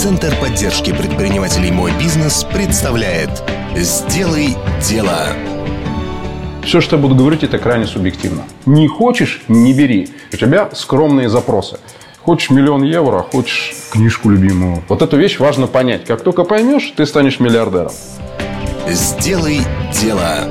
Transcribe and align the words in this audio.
Центр 0.00 0.34
поддержки 0.40 0.94
предпринимателей 0.94 1.70
«Мой 1.70 1.92
бизнес» 1.98 2.42
представляет 2.44 3.28
«Сделай 3.76 4.56
дело». 4.88 5.26
Все, 6.64 6.80
что 6.80 6.96
я 6.96 7.02
буду 7.02 7.14
говорить, 7.14 7.42
это 7.42 7.58
крайне 7.58 7.84
субъективно. 7.84 8.44
Не 8.64 8.88
хочешь– 8.88 9.42
не 9.48 9.74
бери. 9.74 10.08
У 10.32 10.38
тебя 10.38 10.70
скромные 10.72 11.28
запросы. 11.28 11.78
Хочешь 12.22 12.48
миллион 12.48 12.82
евро, 12.82 13.26
хочешь 13.30 13.74
книжку 13.92 14.30
любимую. 14.30 14.82
Вот 14.88 15.02
эту 15.02 15.18
вещь 15.18 15.38
важно 15.38 15.66
понять. 15.66 16.06
Как 16.06 16.22
только 16.22 16.44
поймешь, 16.44 16.94
ты 16.96 17.04
станешь 17.04 17.38
миллиардером. 17.38 17.92
«Сделай 18.88 19.60
дело». 20.00 20.48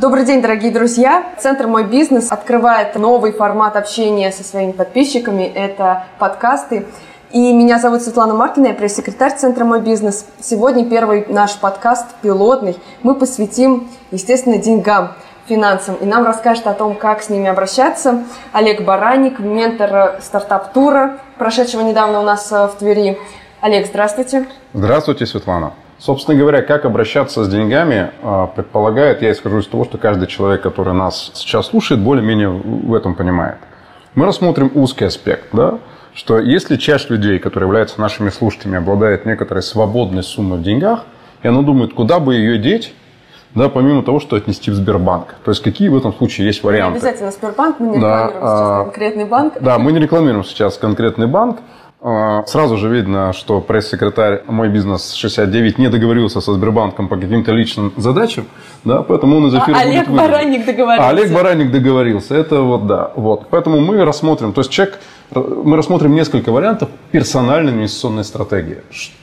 Добрый 0.00 0.24
день, 0.24 0.40
дорогие 0.40 0.72
друзья! 0.72 1.26
Центр 1.36 1.66
«Мой 1.66 1.84
бизнес» 1.84 2.32
открывает 2.32 2.94
новый 2.94 3.32
формат 3.32 3.76
общения 3.76 4.32
со 4.32 4.42
своими 4.42 4.72
подписчиками. 4.72 5.42
Это 5.42 6.04
подкасты. 6.18 6.86
И 7.32 7.52
меня 7.52 7.78
зовут 7.78 8.00
Светлана 8.00 8.32
Маркина, 8.32 8.68
я 8.68 8.72
пресс-секретарь 8.72 9.36
Центра 9.36 9.66
«Мой 9.66 9.82
бизнес». 9.82 10.24
Сегодня 10.40 10.88
первый 10.88 11.26
наш 11.28 11.54
подкаст, 11.58 12.06
пилотный, 12.22 12.78
мы 13.02 13.14
посвятим, 13.14 13.90
естественно, 14.10 14.56
деньгам, 14.56 15.12
финансам. 15.46 15.96
И 15.96 16.06
нам 16.06 16.24
расскажет 16.24 16.66
о 16.66 16.72
том, 16.72 16.94
как 16.94 17.22
с 17.22 17.28
ними 17.28 17.48
обращаться 17.48 18.24
Олег 18.52 18.80
Бараник, 18.80 19.38
ментор 19.38 20.18
стартап-тура, 20.22 21.18
прошедшего 21.36 21.82
недавно 21.82 22.20
у 22.20 22.22
нас 22.22 22.50
э, 22.50 22.68
в 22.68 22.78
Твери. 22.78 23.18
Олег, 23.60 23.86
здравствуйте. 23.86 24.48
Здравствуйте, 24.72 25.26
Светлана. 25.26 25.74
Собственно 26.00 26.38
говоря, 26.38 26.62
как 26.62 26.86
обращаться 26.86 27.44
с 27.44 27.48
деньгами, 27.48 28.10
а, 28.22 28.46
предполагает, 28.46 29.20
я 29.20 29.32
исхожу 29.32 29.58
из 29.58 29.66
того, 29.66 29.84
что 29.84 29.98
каждый 29.98 30.28
человек, 30.28 30.62
который 30.62 30.94
нас 30.94 31.30
сейчас 31.34 31.66
слушает, 31.66 32.00
более-менее 32.00 32.48
в 32.48 32.94
этом 32.94 33.14
понимает. 33.14 33.58
Мы 34.14 34.24
рассмотрим 34.24 34.70
узкий 34.74 35.04
аспект, 35.04 35.48
да? 35.52 35.78
что 36.14 36.38
если 36.38 36.76
часть 36.76 37.10
людей, 37.10 37.38
которые 37.38 37.68
являются 37.68 38.00
нашими 38.00 38.30
слушателями, 38.30 38.78
обладает 38.78 39.26
некоторой 39.26 39.62
свободной 39.62 40.22
суммой 40.22 40.58
в 40.58 40.62
деньгах, 40.62 41.04
и 41.42 41.48
она 41.48 41.60
думает, 41.60 41.92
куда 41.92 42.18
бы 42.18 42.34
ее 42.34 42.56
деть, 42.56 42.94
да, 43.54 43.68
помимо 43.68 44.02
того, 44.02 44.20
что 44.20 44.36
отнести 44.36 44.70
в 44.70 44.74
Сбербанк. 44.74 45.34
То 45.44 45.50
есть 45.50 45.62
какие 45.62 45.88
в 45.88 45.96
этом 45.96 46.14
случае 46.14 46.46
есть 46.46 46.62
варианты? 46.62 46.98
Не 46.98 46.98
обязательно 46.98 47.30
Сбербанк, 47.30 47.80
мы 47.80 47.88
не 47.88 48.00
да, 48.00 48.26
рекламируем 48.26 48.40
сейчас 48.40 48.60
а, 48.60 48.84
конкретный 48.84 49.24
банк. 49.24 49.54
Да, 49.60 49.78
мы 49.78 49.92
не 49.92 49.98
рекламируем 49.98 50.44
сейчас 50.44 50.78
конкретный 50.78 51.26
банк. 51.26 51.58
А, 52.02 52.44
сразу 52.46 52.78
же 52.78 52.88
видно, 52.88 53.34
что 53.34 53.60
пресс-секретарь 53.60 54.42
«Мой 54.46 54.70
бизнес 54.70 55.14
69» 55.22 55.74
не 55.76 55.88
договорился 55.88 56.40
со 56.40 56.54
Сбербанком 56.54 57.08
по 57.08 57.16
каким-то 57.16 57.52
личным 57.52 57.92
задачам, 57.98 58.46
да, 58.84 59.02
поэтому 59.02 59.36
он 59.36 59.48
из 59.48 59.54
эфира 59.54 59.76
а 59.76 59.80
Олег 59.80 60.08
Баранник 60.08 60.64
договорился. 60.64 61.06
А 61.06 61.10
Олег 61.10 61.30
Баранник 61.30 61.70
договорился, 61.70 62.34
это 62.34 62.62
вот 62.62 62.86
да. 62.86 63.12
Вот. 63.16 63.48
Поэтому 63.50 63.80
мы 63.80 64.02
рассмотрим, 64.02 64.54
то 64.54 64.62
есть 64.62 64.70
человек, 64.70 64.98
мы 65.34 65.76
рассмотрим 65.76 66.14
несколько 66.14 66.52
вариантов 66.52 66.88
персональной 67.10 67.72
инвестиционной 67.72 68.24
стратегии. 68.24 68.78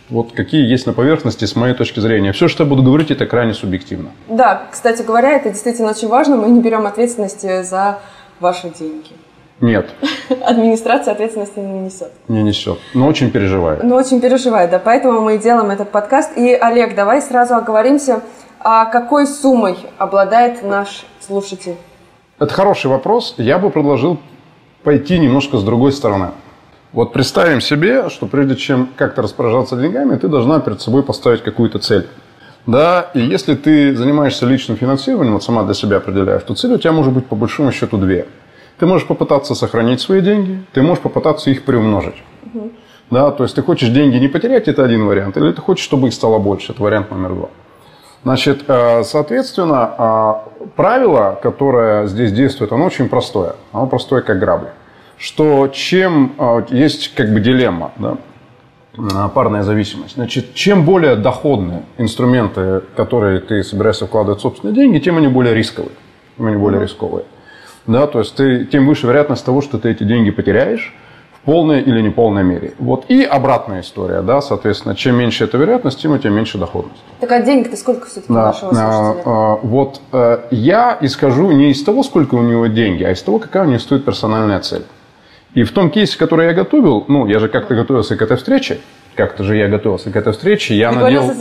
Вот 0.10 0.34
какие 0.34 0.70
есть 0.70 0.86
на 0.86 0.94
поверхности 0.94 1.46
с 1.46 1.56
моей 1.56 1.74
точки 1.74 2.00
зрения. 2.00 2.32
Все, 2.32 2.48
что 2.48 2.64
я 2.64 2.70
буду 2.70 2.84
говорить, 2.84 3.10
это 3.10 3.26
крайне 3.26 3.56
субъективно. 3.56 4.12
Да, 4.30 4.68
кстати 4.72 5.02
говоря, 5.02 5.32
это 5.32 5.50
действительно 5.50 5.90
очень 5.90 6.10
важно. 6.10 6.38
Мы 6.38 6.50
не 6.50 6.62
берем 6.62 6.86
ответственности 6.86 7.64
за 7.64 7.98
ваши 8.40 8.70
деньги. 8.70 9.10
Нет. 9.60 9.90
Администрация 10.46 11.14
ответственности 11.14 11.60
не 11.60 11.80
несет. 11.80 12.12
Не 12.28 12.44
несет, 12.44 12.78
но 12.94 13.08
очень 13.08 13.32
переживает. 13.32 13.84
Но 13.84 13.96
очень 13.96 14.22
переживает, 14.22 14.70
да. 14.70 14.80
Поэтому 14.80 15.22
мы 15.22 15.36
и 15.36 15.38
делаем 15.40 15.72
этот 15.72 15.90
подкаст. 15.90 16.38
И, 16.38 16.54
Олег, 16.54 16.96
давай 16.96 17.22
сразу 17.22 17.56
оговоримся, 17.56 18.22
а 18.60 18.86
какой 18.86 19.26
суммой 19.26 19.78
обладает 19.98 20.64
наш 20.64 21.06
слушатель? 21.20 21.76
Это 22.40 22.54
хороший 22.54 22.88
вопрос. 22.88 23.34
Я 23.38 23.58
бы 23.58 23.72
предложил 23.72 24.20
пойти 24.84 25.18
немножко 25.18 25.58
с 25.58 25.64
другой 25.64 25.92
стороны. 25.92 26.30
Вот 26.94 27.12
представим 27.12 27.60
себе, 27.60 28.10
что 28.10 28.28
прежде 28.28 28.56
чем 28.56 28.90
как-то 28.96 29.24
распоряжаться 29.24 29.76
деньгами, 29.76 30.16
ты 30.18 30.28
должна 30.28 30.60
перед 30.60 30.82
собой 30.82 31.02
поставить 31.04 31.42
какую-то 31.42 31.80
цель. 31.80 32.08
Да, 32.68 33.10
и 33.14 33.22
если 33.22 33.56
ты 33.56 33.96
занимаешься 33.96 34.46
личным 34.46 34.78
финансированием, 34.78 35.34
вот 35.34 35.44
сама 35.44 35.64
для 35.64 35.74
себя 35.74 35.98
определяешь, 35.98 36.44
то 36.44 36.54
цель 36.54 36.74
у 36.74 36.78
тебя 36.78 36.92
может 36.92 37.14
быть 37.14 37.26
по 37.26 37.36
большому 37.36 37.72
счету 37.72 37.98
две– 37.98 38.28
ты 38.80 38.86
можешь 38.86 39.08
попытаться 39.08 39.56
сохранить 39.56 40.02
свои 40.02 40.22
деньги, 40.22 40.64
ты 40.74 40.82
можешь 40.82 41.02
попытаться 41.02 41.50
их 41.50 41.64
приумножить. 41.64 42.24
Угу. 42.54 42.72
Да, 43.10 43.32
то 43.32 43.44
есть 43.44 43.56
ты 43.56 43.62
хочешь 43.62 43.90
деньги 43.90 44.18
не 44.18 44.28
потерять, 44.28 44.68
это 44.68 44.84
один 44.84 45.06
вариант, 45.06 45.38
или 45.38 45.52
ты 45.52 45.62
хочешь, 45.62 45.84
чтобы 45.84 46.08
их 46.08 46.14
стало 46.14 46.40
больше, 46.40 46.74
это 46.74 46.84
вариант 46.84 47.12
номер 47.12 47.34
два. 47.34 47.50
Значит, 48.24 48.64
э, 48.68 49.04
соответственно, 49.04 49.94
э, 49.98 50.68
правило, 50.76 51.40
которое 51.42 52.08
здесь 52.08 52.34
действует, 52.34 52.72
оно 52.74 52.86
очень 52.86 53.08
простое. 53.08 53.56
Оно 53.72 53.88
простое, 53.88 54.22
как 54.22 54.40
грабли. 54.40 54.70
Что 55.18 55.68
чем 55.70 56.34
э, 56.38 56.66
есть 56.70 57.14
как 57.16 57.32
бы 57.32 57.40
дилемма, 57.40 57.92
да, 57.98 58.18
парная 59.34 59.64
зависимость. 59.64 60.16
Значит, 60.16 60.56
чем 60.56 60.84
более 60.84 61.16
доходные 61.16 61.84
инструменты, 61.98 62.82
которые 62.96 63.40
ты 63.40 63.64
собираешься 63.64 64.08
вкладывать 64.08 64.40
в 64.40 64.42
собственные 64.42 64.76
деньги, 64.76 65.00
тем 65.00 65.18
они 65.18 65.28
более 65.28 65.54
рисковые. 65.54 65.94
Тем 66.38 66.48
они 66.48 66.58
более 66.58 66.82
рисковые. 66.82 67.24
Да, 67.88 68.06
то 68.06 68.20
есть 68.20 68.36
ты, 68.36 68.66
тем 68.66 68.86
выше 68.86 69.08
вероятность 69.08 69.46
того, 69.46 69.62
что 69.62 69.80
ты 69.80 69.90
эти 69.90 70.04
деньги 70.04 70.30
потеряешь 70.30 70.94
в 71.32 71.46
полной 71.46 71.82
или 71.82 72.02
неполной 72.02 72.44
мере. 72.44 72.74
Вот. 72.80 73.06
И 73.08 73.24
обратная 73.24 73.80
история, 73.80 74.22
да, 74.22 74.42
соответственно, 74.42 74.96
чем 74.96 75.16
меньше 75.16 75.46
эта 75.46 75.58
вероятность, 75.58 76.02
тем 76.02 76.12
у 76.12 76.18
тебя 76.18 76.32
меньше 76.32 76.58
доходность. 76.58 77.02
Так 77.22 77.32
а 77.32 77.42
денег-то 77.42 77.78
сколько 77.78 78.08
все-таки 78.08 78.34
да. 78.34 78.48
нашего 78.48 78.70
слушателя? 78.74 79.24
А, 79.26 79.54
а, 79.54 79.60
вот 79.64 80.02
а, 80.12 80.48
я 80.52 80.98
исхожу 81.00 81.52
не 81.52 81.72
из 81.72 81.82
того, 81.84 82.04
сколько 82.04 82.36
у 82.36 82.42
него 82.42 82.68
деньги, 82.68 83.04
а 83.04 83.12
из 83.12 83.22
того, 83.22 83.40
какая 83.40 83.64
у 83.64 83.68
него 83.68 83.80
стоит 83.80 84.04
персональная 84.04 84.60
цель. 84.60 84.84
И 85.54 85.64
в 85.64 85.72
том 85.72 85.90
кейсе, 85.90 86.18
который 86.18 86.48
я 86.48 86.54
готовил, 86.54 87.06
ну, 87.08 87.26
я 87.26 87.40
же 87.40 87.48
как-то 87.48 87.76
готовился 87.76 88.16
к 88.16 88.22
этой 88.22 88.38
встрече, 88.38 88.80
как-то 89.16 89.44
же 89.44 89.58
я 89.58 89.68
готовился 89.68 90.12
к 90.12 90.16
этой 90.16 90.32
встрече. 90.32 90.76
Я 90.76 90.92
надел 90.92 91.32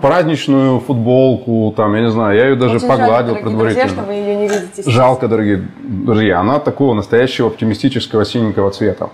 праздничную 0.00 0.80
футболку, 0.80 1.74
там, 1.76 1.94
я 1.94 2.00
не 2.00 2.10
знаю, 2.10 2.36
я 2.36 2.48
ее 2.48 2.56
даже 2.56 2.76
Очень 2.76 2.88
погладил 2.88 3.34
жалко, 3.34 3.42
предварительно. 3.42 3.84
Друзья, 3.84 4.02
что 4.02 4.10
вы 4.10 4.14
ее 4.14 4.36
не 4.36 4.48
видите 4.48 4.90
Жалко, 4.90 5.28
дорогие 5.28 5.68
друзья, 5.82 6.40
она 6.40 6.58
такого 6.58 6.94
настоящего 6.94 7.48
оптимистического 7.48 8.24
синенького 8.24 8.70
цвета. 8.70 9.10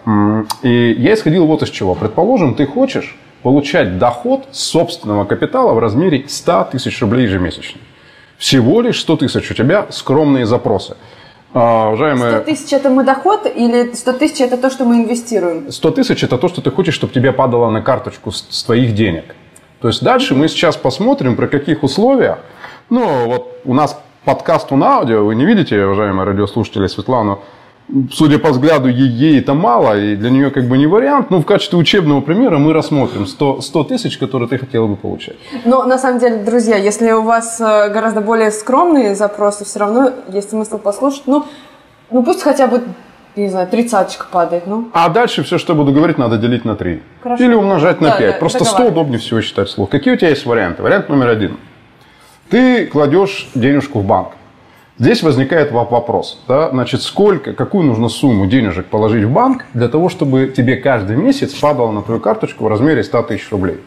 И 0.63 0.95
я 0.99 1.15
исходил 1.15 1.47
вот 1.47 1.63
из 1.63 1.71
чего. 1.71 1.97
Предположим, 1.97 2.55
ты 2.55 2.67
хочешь 2.67 3.17
получать 3.43 3.99
доход 3.99 4.47
собственного 4.53 5.25
капитала 5.25 5.75
в 5.75 5.79
размере 5.81 6.25
100 6.29 6.69
тысяч 6.73 7.01
рублей 7.03 7.25
ежемесячно. 7.25 7.81
Всего 8.39 8.81
лишь 8.81 9.01
100 9.01 9.17
тысяч. 9.17 9.51
У 9.51 9.55
тебя 9.55 9.87
скромные 9.91 10.47
запросы. 10.47 10.97
А, 11.55 11.89
уважаемые... 11.89 12.33
100 12.33 12.41
тысяч– 12.41 12.73
это 12.73 12.91
мы 12.91 13.05
доход 13.05 13.47
или 13.47 13.95
100 13.95 14.13
тысяч– 14.15 14.41
это 14.41 14.57
то, 14.57 14.71
что 14.71 14.85
мы 14.85 14.97
инвестируем? 14.97 15.71
100 15.71 15.91
тысяч– 15.93 16.23
это 16.25 16.37
то, 16.37 16.49
что 16.49 16.61
ты 16.61 16.71
хочешь, 16.73 16.95
чтобы 16.95 17.13
тебе 17.13 17.33
падало 17.33 17.71
на 17.71 17.81
карточку 17.81 18.33
с, 18.33 18.45
с 18.51 18.65
твоих 18.65 18.95
денег. 18.95 19.37
То 19.81 19.89
есть 19.89 20.03
дальше 20.03 20.35
мы 20.35 20.49
сейчас 20.49 20.77
посмотрим, 20.77 21.37
при 21.37 21.47
каких 21.47 21.85
условиях. 21.85 22.39
Ну, 22.91 23.27
вот 23.27 23.61
у 23.65 23.73
нас 23.73 24.01
подкаст 24.25 24.73
он 24.73 24.83
аудио, 24.83 25.25
вы 25.25 25.37
не 25.37 25.45
видите, 25.45 25.85
уважаемые 25.85 26.27
радиослушатели, 26.27 26.89
Светлану 26.89 27.41
судя 28.13 28.39
по 28.39 28.51
взгляду, 28.51 28.89
ей 28.89 29.39
это 29.39 29.55
мало, 29.55 29.99
и 29.99 30.17
для 30.17 30.31
нее 30.31 30.51
как 30.51 30.65
бы 30.65 30.79
не 30.79 30.87
вариант. 30.87 31.31
Но 31.31 31.41
в 31.41 31.47
качестве 31.47 31.79
учебного 31.79 32.21
примера 32.21 32.59
мы 32.59 32.73
рассмотрим 32.73 33.27
100, 33.27 33.61
100 33.61 33.85
тысяч, 33.85 34.19
которые 34.19 34.49
ты 34.49 34.59
хотела 34.59 34.87
бы 34.87 34.97
получать. 34.97 35.37
Но 35.65 35.85
на 35.85 35.99
самом 35.99 36.19
деле, 36.19 36.37
друзья, 36.37 36.77
если 36.77 37.13
у 37.13 37.23
вас 37.23 37.61
э, 37.61 37.91
гораздо 37.91 38.21
более 38.21 38.51
скромные 38.51 39.15
запросы, 39.15 39.65
все 39.65 39.79
равно 39.79 40.13
есть 40.33 40.51
смысл 40.51 40.79
послушать. 40.79 41.23
Ну, 41.27 41.45
ну 42.11 42.23
пусть 42.23 42.43
хотя 42.43 42.67
бы 42.67 42.83
не 43.37 43.49
знаю, 43.49 43.67
тридцаточка 43.67 44.27
падает, 44.31 44.67
ну. 44.67 44.91
А 44.93 45.09
дальше 45.09 45.43
все, 45.43 45.59
что 45.59 45.75
буду 45.75 45.93
говорить, 45.93 46.19
надо 46.19 46.39
делить 46.39 46.65
на 46.65 46.77
3. 46.77 47.03
Хорошо. 47.21 47.43
Или 47.43 47.55
умножать 47.55 48.01
на 48.01 48.11
да, 48.11 48.19
5. 48.19 48.33
Да, 48.33 48.39
Просто 48.39 48.65
100 48.65 48.87
удобнее 48.87 49.19
всего 49.19 49.41
считать 49.41 49.69
вслух. 49.69 49.91
Какие 49.91 50.15
у 50.15 50.17
тебя 50.17 50.29
есть 50.29 50.47
варианты? 50.47 50.85
Вариант 50.85 51.09
номер 51.09 51.31
один. 51.31 51.57
Ты 52.49 52.87
кладешь 52.87 53.49
денежку 53.57 53.99
в 53.99 54.05
банк. 54.05 54.29
Здесь 54.97 55.25
возникает 55.25 55.73
вопрос, 55.73 56.41
да, 56.47 56.71
значит, 56.71 57.03
сколько, 57.03 57.53
какую 57.53 57.85
нужно 57.85 58.09
сумму 58.09 58.47
денежек 58.47 58.87
положить 58.87 59.25
в 59.25 59.31
банк 59.31 59.65
для 59.75 59.89
того, 59.89 60.09
чтобы 60.09 60.53
тебе 60.57 60.77
каждый 60.77 61.17
месяц 61.17 61.53
падало 61.55 61.91
на 61.91 62.03
твою 62.03 62.21
карточку 62.21 62.65
в 62.65 62.69
размере 62.69 63.03
100 63.03 63.23
тысяч 63.25 63.51
рублей. 63.51 63.81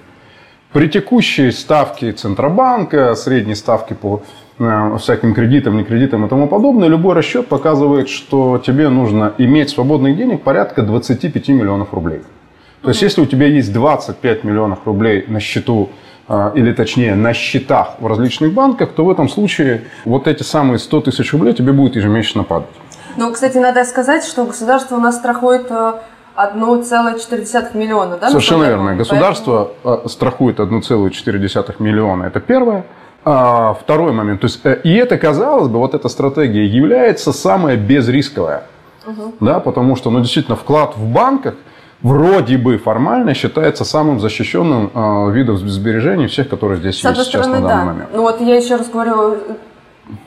При 0.73 0.89
текущей 0.89 1.51
ставке 1.51 2.11
Центробанка, 2.11 3.15
средней 3.15 3.55
ставке 3.55 3.95
по 3.95 4.21
э, 4.59 4.97
всяким 4.99 5.33
кредитам, 5.33 5.77
не 5.77 5.85
кредитам 5.85 6.25
и 6.25 6.29
тому 6.29 6.49
подобное, 6.49 6.89
любой 6.89 7.15
расчет 7.15 7.47
показывает, 7.47 8.09
что 8.09 8.57
тебе 8.57 8.89
нужно 8.89 9.33
иметь 9.37 9.69
свободных 9.69 10.17
денег 10.17 10.41
порядка 10.43 10.81
25 10.81 11.47
миллионов 11.47 11.93
рублей. 11.93 12.19
То 12.81 12.89
есть, 12.89 13.01
если 13.01 13.21
у 13.21 13.25
тебя 13.25 13.47
есть 13.47 13.71
25 13.71 14.43
миллионов 14.43 14.79
рублей 14.85 15.23
на 15.29 15.39
счету 15.39 15.89
или 16.29 16.73
точнее 16.73 17.15
на 17.15 17.33
счетах 17.33 17.95
в 17.99 18.07
различных 18.07 18.53
банках, 18.53 18.91
то 18.91 19.05
в 19.05 19.09
этом 19.09 19.29
случае 19.29 19.85
вот 20.03 20.27
эти 20.27 20.43
самые 20.43 20.77
100 20.77 21.01
тысяч 21.01 21.31
рублей 21.31 21.53
тебе 21.53 21.71
будут 21.71 21.95
ежемесячно 21.95 22.43
падать. 22.43 22.69
Ну, 23.17 23.31
кстати, 23.31 23.57
надо 23.57 23.83
сказать, 23.85 24.23
что 24.23 24.45
государство 24.45 24.95
у 24.95 24.99
нас 24.99 25.15
страхует 25.15 25.71
1,4 25.71 25.95
э, 26.35 27.77
миллиона, 27.77 28.17
да? 28.17 28.29
Совершенно 28.29 28.65
верно. 28.65 28.95
Государство 28.95 29.71
Поэтому... 29.83 30.05
Э, 30.05 30.09
страхует 30.09 30.59
1,4 30.59 31.75
миллиона. 31.79 32.25
Это 32.25 32.39
первое. 32.39 32.85
А 33.25 33.73
второй 33.73 34.11
момент. 34.11 34.41
То 34.41 34.45
есть, 34.45 34.59
э, 34.63 34.79
и 34.83 34.93
это, 34.93 35.17
казалось 35.17 35.67
бы, 35.67 35.79
вот 35.79 35.95
эта 35.95 36.09
стратегия 36.09 36.65
является 36.65 37.33
самая 37.33 37.75
безрисковая. 37.75 38.63
Угу. 39.07 39.35
Да, 39.39 39.59
потому 39.59 39.95
что, 39.95 40.11
ну, 40.11 40.19
действительно, 40.19 40.55
вклад 40.55 40.95
в 40.95 41.05
банках– 41.05 41.55
вроде 42.01 42.57
бы 42.57 42.77
формально 42.77 43.33
считается 43.33 43.83
самым 43.85 44.19
защищенным 44.19 44.91
э, 44.93 45.31
видом 45.31 45.57
сбережений 45.57 46.27
всех, 46.27 46.49
которые 46.49 46.79
здесь 46.79 46.99
С 46.99 47.03
есть 47.03 47.15
сейчас 47.15 47.45
стороны, 47.45 47.59
на 47.59 47.67
данный 47.67 47.85
да. 47.85 47.91
момент. 47.93 48.09
Ну 48.13 48.21
вот 48.21 48.41
я 48.41 48.55
еще 48.55 48.75
раз 48.75 48.89
говорю, 48.89 49.37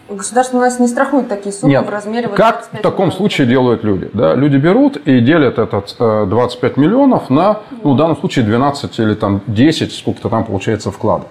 государство 0.09 0.59
у 0.59 0.61
нас 0.61 0.79
не 0.79 0.89
страхует 0.89 1.29
такие 1.29 1.53
суммы 1.53 1.73
Нет, 1.73 1.87
в 1.87 1.91
размере... 1.91 2.29
вот 2.29 2.37
как 2.37 2.55
25 2.55 2.81
в 2.81 2.83
таком 2.83 2.97
миллионов. 2.97 3.15
случае 3.15 3.47
делают 3.47 3.85
люди? 3.85 4.11
Да? 4.13 4.35
Люди 4.35 4.57
берут 4.57 4.97
и 4.97 5.21
делят 5.21 5.59
этот 5.59 5.95
э, 5.99 6.27
25 6.29 6.77
миллионов 6.77 7.31
на, 7.31 7.61
ну, 7.83 7.95
в 7.95 7.97
данном 7.97 8.17
случае 8.17 8.45
12 8.45 8.99
или 8.99 9.15
там 9.15 9.41
10, 9.47 9.93
сколько-то 9.93 10.29
там 10.29 10.45
получается 10.45 10.91
вкладов. 10.91 11.29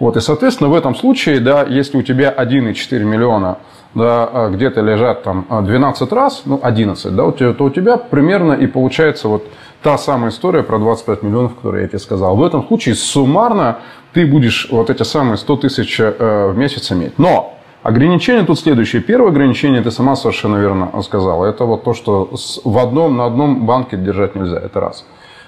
Вот, 0.00 0.16
и, 0.16 0.20
соответственно, 0.20 0.70
в 0.70 0.74
этом 0.74 0.96
случае, 0.96 1.38
да, 1.38 1.62
если 1.62 1.96
у 1.98 2.02
тебя 2.02 2.34
1,4 2.36 2.98
миллиона 3.04 3.58
да, 3.94 4.28
а 4.32 4.50
где-то 4.50 4.80
лежат 4.80 5.22
там 5.22 5.46
а, 5.48 5.62
12 5.62 6.12
раз, 6.12 6.42
ну, 6.44 6.58
11, 6.60 7.14
да, 7.14 7.30
то 7.30 7.64
у 7.64 7.70
тебя 7.70 7.96
примерно 7.96 8.52
и 8.52 8.66
получается 8.66 9.28
вот 9.28 9.46
та 9.84 9.98
самая 9.98 10.30
история 10.30 10.62
про 10.62 10.78
25 10.78 11.22
миллионов, 11.22 11.56
которую 11.56 11.82
я 11.82 11.88
тебе 11.88 11.98
сказал. 11.98 12.36
В 12.36 12.42
этом 12.42 12.66
случае 12.66 12.94
суммарно 12.94 13.80
ты 14.14 14.26
будешь 14.26 14.68
вот 14.70 14.88
эти 14.88 15.02
самые 15.02 15.36
100 15.36 15.56
тысяч 15.56 16.00
э, 16.00 16.50
в 16.50 16.56
месяц 16.56 16.90
иметь. 16.90 17.18
Но 17.18 17.58
ограничение 17.82 18.44
тут 18.44 18.58
следующее. 18.58 19.02
Первое 19.02 19.28
ограничение, 19.28 19.82
ты 19.82 19.90
сама 19.90 20.16
совершенно 20.16 20.56
верно 20.56 20.90
сказала, 21.02 21.44
это 21.44 21.66
вот 21.66 21.84
то, 21.84 21.92
что 21.92 22.30
в 22.64 22.78
одном, 22.78 23.18
на 23.18 23.26
одном 23.26 23.66
банке 23.66 23.98
держать 23.98 24.34
нельзя, 24.34 24.58
это 24.58 24.80
раз. 24.80 25.04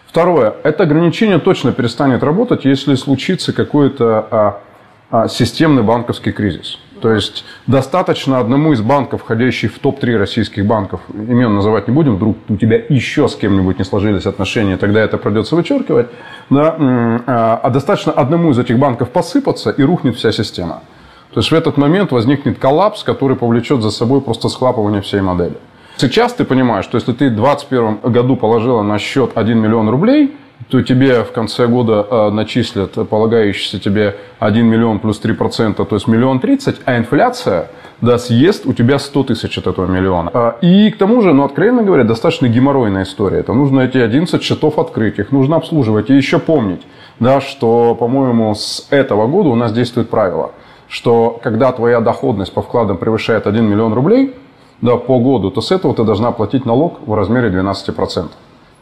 Второе, 0.06 0.55
это 0.65 0.83
ограничение 0.83 1.38
точно 1.38 1.73
перестанет 1.73 2.23
работать, 2.23 2.67
если 2.67 2.94
случится 2.94 3.55
какой-то 3.55 4.27
а, 4.31 4.61
а, 5.11 5.29
системный 5.29 5.83
банковский 5.83 6.33
кризис. 6.33 6.79
То 7.00 7.12
есть 7.12 7.44
достаточно 7.66 8.38
одному 8.38 8.72
из 8.72 8.81
банков, 8.81 9.20
входящих 9.20 9.75
в 9.75 9.78
топ-3 9.78 10.16
российских 10.16 10.66
банков, 10.66 11.00
имен 11.12 11.54
называть 11.54 11.88
не 11.88 11.94
будем, 11.94 12.16
вдруг 12.16 12.37
у 12.48 12.56
тебя 12.56 12.81
еще 12.88 13.28
с 13.28 13.37
кем-нибудь 13.37 13.78
не 13.78 13.84
сложились 13.84 14.26
отношения, 14.26 14.76
тогда 14.76 15.00
это 15.00 15.19
придется 15.19 15.56
вычеркивать, 15.56 16.08
да, 16.48 16.76
а 17.26 17.56
а 17.66 17.70
достаточно 17.70 18.12
одному 18.12 18.52
из 18.52 18.58
этих 18.58 18.78
банков 18.78 19.10
посыпаться 19.10 19.70
и 19.70 19.82
рухнет 19.82 20.16
вся 20.16 20.31
система. 20.31 20.82
То 21.32 21.40
есть 21.40 21.50
в 21.50 21.54
этот 21.54 21.76
момент 21.76 22.12
возникнет 22.12 22.58
коллапс, 22.58 23.02
который 23.02 23.37
повлечет 23.37 23.82
за 23.82 23.90
собой 23.90 24.20
просто 24.20 24.49
схлапывание 24.49 25.02
всей 25.02 25.20
модели. 25.20 25.56
Сейчас 25.96 26.32
ты 26.34 26.44
понимаешь, 26.44 26.84
что 26.84 26.96
если 26.96 27.12
ты 27.12 27.28
в 27.28 27.34
2021 27.34 28.12
году 28.12 28.37
положила 28.37 28.82
на 28.82 28.99
счет 28.99 29.32
1 29.34 29.58
миллион 29.58 29.88
рублей, 29.88 30.37
то 30.69 30.82
тебе 30.82 31.23
в 31.23 31.32
конце 31.32 31.67
года 31.67 32.06
э, 32.11 32.31
начислят 32.31 32.93
полагающийся 33.08 33.79
тебе 33.79 34.17
1 34.41 34.67
миллион 34.67 34.99
плюс 34.99 35.20
3%, 35.23 35.85
то 35.85 35.94
есть 35.94 36.08
миллион 36.08 36.41
тридцать, 36.41 36.76
а 36.85 36.97
инфляция 36.97 37.70
да, 38.00 38.19
съест 38.19 38.67
у 38.67 38.73
тебя 38.73 38.99
100 38.99 39.25
тысяч 39.25 39.58
от 39.58 39.67
этого 39.67 39.87
миллиона. 39.87 40.31
А, 40.35 40.56
И 40.61 40.91
к 40.91 40.99
тому 40.99 41.23
же, 41.23 41.32
ну, 41.32 41.44
откровенно 41.44 41.82
говоря, 41.82 42.05
достаточно 42.05 42.47
геморройная 42.49 43.05
история. 43.05 43.38
Это 43.38 43.53
нужно 43.53 43.81
эти 43.81 43.99
11 43.99 44.43
счетов 44.43 44.79
открыть, 44.79 45.19
их 45.19 45.32
нужно 45.32 45.56
обслуживать. 45.56 46.11
И 46.11 46.14
еще 46.14 46.38
помнить, 46.38 46.82
да, 47.20 47.41
что, 47.41 47.94
по-моему, 47.94 48.55
с 48.55 48.87
этого 48.91 49.26
года 49.26 49.49
у 49.50 49.55
нас 49.55 49.73
действует 49.73 50.11
правило, 50.11 50.52
что 50.88 51.41
когда 51.43 51.73
твоя 51.73 52.00
доходность 52.00 52.52
по 52.52 52.62
вкладам 52.62 52.99
превышает 52.99 53.47
1 53.47 53.64
миллион 53.64 53.94
рублей 53.94 54.35
да, 54.82 54.97
по 54.97 55.19
году, 55.19 55.50
то 55.50 55.61
с 55.61 55.70
этого 55.70 55.94
ты 55.94 56.05
должна 56.05 56.32
платить 56.32 56.67
налог 56.67 56.99
в 57.06 57.14
размере 57.14 57.49
12%. 57.49 58.29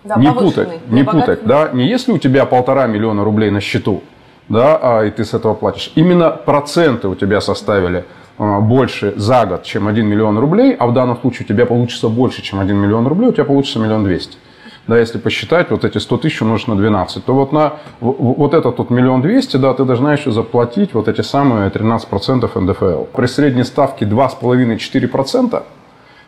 Да, 0.05 0.17
не 0.17 0.31
путать, 0.33 0.69
не 0.89 1.03
путать, 1.03 1.45
да, 1.45 1.71
не 1.73 1.89
если 1.89 2.13
у 2.13 2.19
тебя 2.19 2.45
полтора 2.45 2.87
миллиона 2.87 3.25
рублей 3.25 3.51
на 3.51 3.61
счету, 3.61 4.03
да, 4.49 4.79
а, 4.81 5.05
и 5.05 5.11
ты 5.11 5.25
с 5.25 5.33
этого 5.33 5.55
платишь. 5.55 5.93
Именно 5.95 6.31
проценты 6.31 7.09
у 7.09 7.15
тебя 7.15 7.41
составили 7.41 8.05
а, 8.39 8.61
больше 8.61 9.15
за 9.17 9.47
год, 9.47 9.63
чем 9.63 9.89
1 9.89 10.07
миллион 10.07 10.39
рублей, 10.39 10.75
а 10.79 10.87
в 10.87 10.93
данном 10.93 11.17
случае 11.17 11.47
у 11.47 11.49
тебя 11.49 11.65
получится 11.65 12.09
больше, 12.09 12.43
чем 12.43 12.61
1 12.61 12.77
миллион 12.77 13.07
рублей, 13.07 13.29
у 13.29 13.33
тебя 13.33 13.45
получится 13.45 13.79
миллион 13.79 14.05
двести. 14.05 14.37
Да, 14.87 14.99
если 14.99 15.17
посчитать, 15.17 15.71
вот 15.71 15.85
эти 15.85 15.97
100 15.97 16.19
тысяч 16.19 16.43
умножить 16.43 16.69
на 16.69 16.77
12, 16.77 17.25
то 17.25 17.35
вот 17.35 17.53
на 17.53 17.75
вот 18.01 18.53
этот 18.53 18.77
вот 18.77 18.91
миллион 18.91 19.23
двести, 19.23 19.57
да, 19.57 19.73
ты 19.73 19.85
должна 19.85 20.13
еще 20.13 20.31
заплатить 20.31 20.93
вот 20.93 21.09
эти 21.09 21.23
самые 21.23 21.71
13% 21.71 22.61
НДФЛ. 22.61 23.05
При 23.05 23.27
средней 23.27 23.65
ставке 23.65 24.05
2,5-4%, 24.05 25.63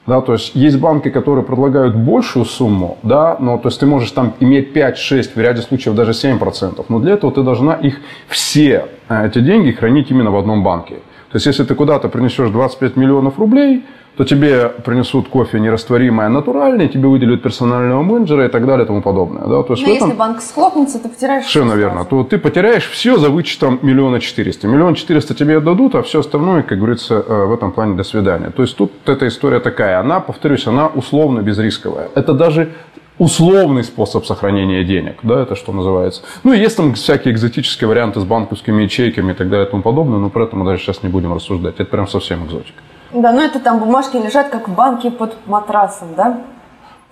да, 0.06 0.20
то 0.20 0.32
есть 0.32 0.54
есть 0.54 0.78
банки, 0.78 1.10
которые 1.10 1.44
предлагают 1.44 1.96
большую 1.96 2.44
сумму, 2.44 2.98
да, 3.02 3.36
но 3.40 3.58
то 3.58 3.68
есть 3.68 3.80
ты 3.80 3.86
можешь 3.86 4.10
там 4.12 4.34
иметь 4.40 4.74
5-6, 4.76 5.34
в 5.34 5.38
ряде 5.38 5.62
случаев 5.62 5.94
даже 5.94 6.12
7%, 6.12 6.84
но 6.88 6.98
для 7.00 7.14
этого 7.14 7.32
ты 7.32 7.42
должна 7.42 7.74
их 7.74 8.00
все, 8.28 8.86
э, 9.08 9.26
эти 9.26 9.40
деньги, 9.40 9.72
хранить 9.72 10.10
именно 10.10 10.30
в 10.30 10.36
одном 10.36 10.62
банке. 10.62 10.96
То 11.30 11.36
есть 11.36 11.46
если 11.46 11.64
ты 11.64 11.74
куда-то 11.74 12.08
принесешь 12.08 12.50
25 12.50 12.96
миллионов 12.96 13.38
рублей, 13.38 13.84
то 14.16 14.24
тебе 14.24 14.68
принесут 14.84 15.28
кофе 15.28 15.60
нерастворимое, 15.60 16.28
натуральное, 16.28 16.88
тебе 16.88 17.06
выделят 17.08 17.42
персонального 17.42 18.02
менеджера 18.02 18.46
и 18.46 18.48
так 18.48 18.66
далее 18.66 18.84
и 18.84 18.86
тому 18.86 19.02
подобное. 19.02 19.42
Да? 19.42 19.62
То 19.62 19.74
есть 19.74 19.86
Но 19.86 19.92
в 19.92 19.96
этом... 19.96 20.08
если 20.08 20.18
банк 20.18 20.40
схлопнется, 20.40 20.98
ты 20.98 21.08
потеряешь 21.08 21.44
Совершенно 21.44 21.72
всё 21.72 21.80
верно. 21.80 22.04
То 22.04 22.24
ты 22.24 22.38
потеряешь 22.38 22.88
все 22.88 23.18
за 23.18 23.28
вычетом 23.28 23.78
миллиона 23.82 24.20
четыреста. 24.20 24.68
Миллион 24.68 24.94
четыреста 24.94 25.34
тебе 25.34 25.58
отдадут, 25.58 25.94
а 25.94 26.02
все 26.02 26.20
остальное, 26.20 26.62
как 26.62 26.78
говорится, 26.78 27.14
э, 27.14 27.44
в 27.44 27.52
этом 27.52 27.72
плане 27.72 27.94
до 27.94 28.04
свидания. 28.04 28.50
То 28.50 28.62
есть 28.62 28.76
тут 28.76 28.90
эта 29.04 29.28
история 29.28 29.60
такая. 29.60 30.00
Она, 30.00 30.20
повторюсь, 30.20 30.66
она 30.66 30.86
условно 30.86 31.40
безрисковая. 31.40 32.08
Это 32.14 32.32
даже 32.32 32.70
условный 33.18 33.84
способ 33.84 34.26
сохранения 34.26 34.84
денег, 34.84 35.18
да, 35.22 35.42
это 35.42 35.54
что 35.54 35.72
называется. 35.72 36.22
Ну, 36.44 36.52
и 36.52 36.58
есть 36.58 36.76
там 36.76 36.94
всякие 36.94 37.32
экзотические 37.32 37.88
варианты 37.88 38.20
с 38.20 38.24
банковскими 38.24 38.82
ячейками 38.82 39.32
и 39.32 39.34
так 39.34 39.48
далее 39.48 39.66
и 39.66 39.70
тому 39.70 39.82
подобное, 39.82 40.18
но 40.18 40.30
про 40.30 40.44
это 40.44 40.56
мы 40.56 40.64
даже 40.64 40.82
сейчас 40.82 41.02
не 41.02 41.08
будем 41.08 41.32
рассуждать. 41.32 41.74
Это 41.78 41.90
прям 41.90 42.06
совсем 42.06 42.44
экзотика. 42.46 42.82
Да, 43.12 43.32
ну 43.32 43.40
это 43.40 43.60
там 43.60 43.78
бумажки 43.78 44.16
лежат, 44.16 44.48
как 44.48 44.68
в 44.68 44.74
банке 44.74 45.10
под 45.10 45.36
матрасом, 45.46 46.08
да? 46.16 46.42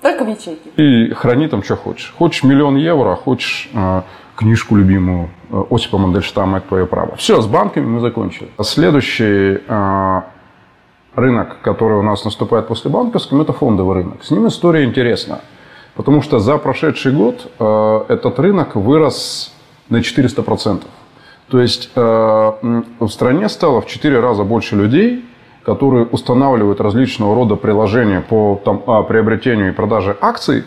Только 0.03 0.25
в 0.25 0.29
ячейке. 0.29 0.69
И 0.77 1.15
храни 1.15 1.49
там, 1.49 1.63
что 1.63 1.77
хочешь. 1.77 2.13
Хочешь 2.19 2.43
миллион 2.43 2.77
евро, 2.77 3.15
хочешь 3.17 3.71
э, 3.73 4.03
книжку 4.37 4.77
любимую 4.77 5.31
э, 5.51 5.63
Осипа 5.71 5.97
Мандельштама 5.97 6.59
«Это 6.59 6.69
твое 6.69 6.87
право». 6.87 7.17
Все, 7.17 7.41
с 7.41 7.47
банками 7.47 7.87
мы 7.87 8.01
закончили. 8.01 8.51
Следующий 8.61 9.63
э, 9.67 10.23
рынок, 11.15 11.57
который 11.63 11.97
у 11.99 12.03
нас 12.03 12.25
наступает 12.25 12.69
после 12.69 12.91
банковского, 12.91 13.41
это 13.41 13.55
фондовый 13.55 13.95
рынок. 13.95 14.23
С 14.25 14.31
ним 14.31 14.47
история 14.47 14.85
интересна. 14.85 15.41
Потому 15.95 16.23
что 16.23 16.39
за 16.39 16.59
прошедший 16.59 17.13
год 17.13 17.51
э, 17.59 18.05
этот 18.09 18.39
рынок 18.39 18.75
вырос 18.75 19.53
на 19.89 19.99
400%. 19.99 20.83
То 21.51 21.61
есть 21.61 21.91
э, 21.95 22.01
в 22.01 23.09
стране 23.09 23.49
стало 23.49 23.81
в 23.81 23.87
4 23.87 24.21
раза 24.21 24.45
больше 24.45 24.77
людей, 24.77 25.25
которые 25.65 26.05
устанавливают 26.05 26.81
различного 26.81 27.35
рода 27.35 27.57
приложения 27.57 28.21
по 28.21 28.61
там, 28.65 28.83
а, 28.87 29.03
приобретению 29.03 29.69
и 29.69 29.73
продаже 29.73 30.17
акций, 30.21 30.65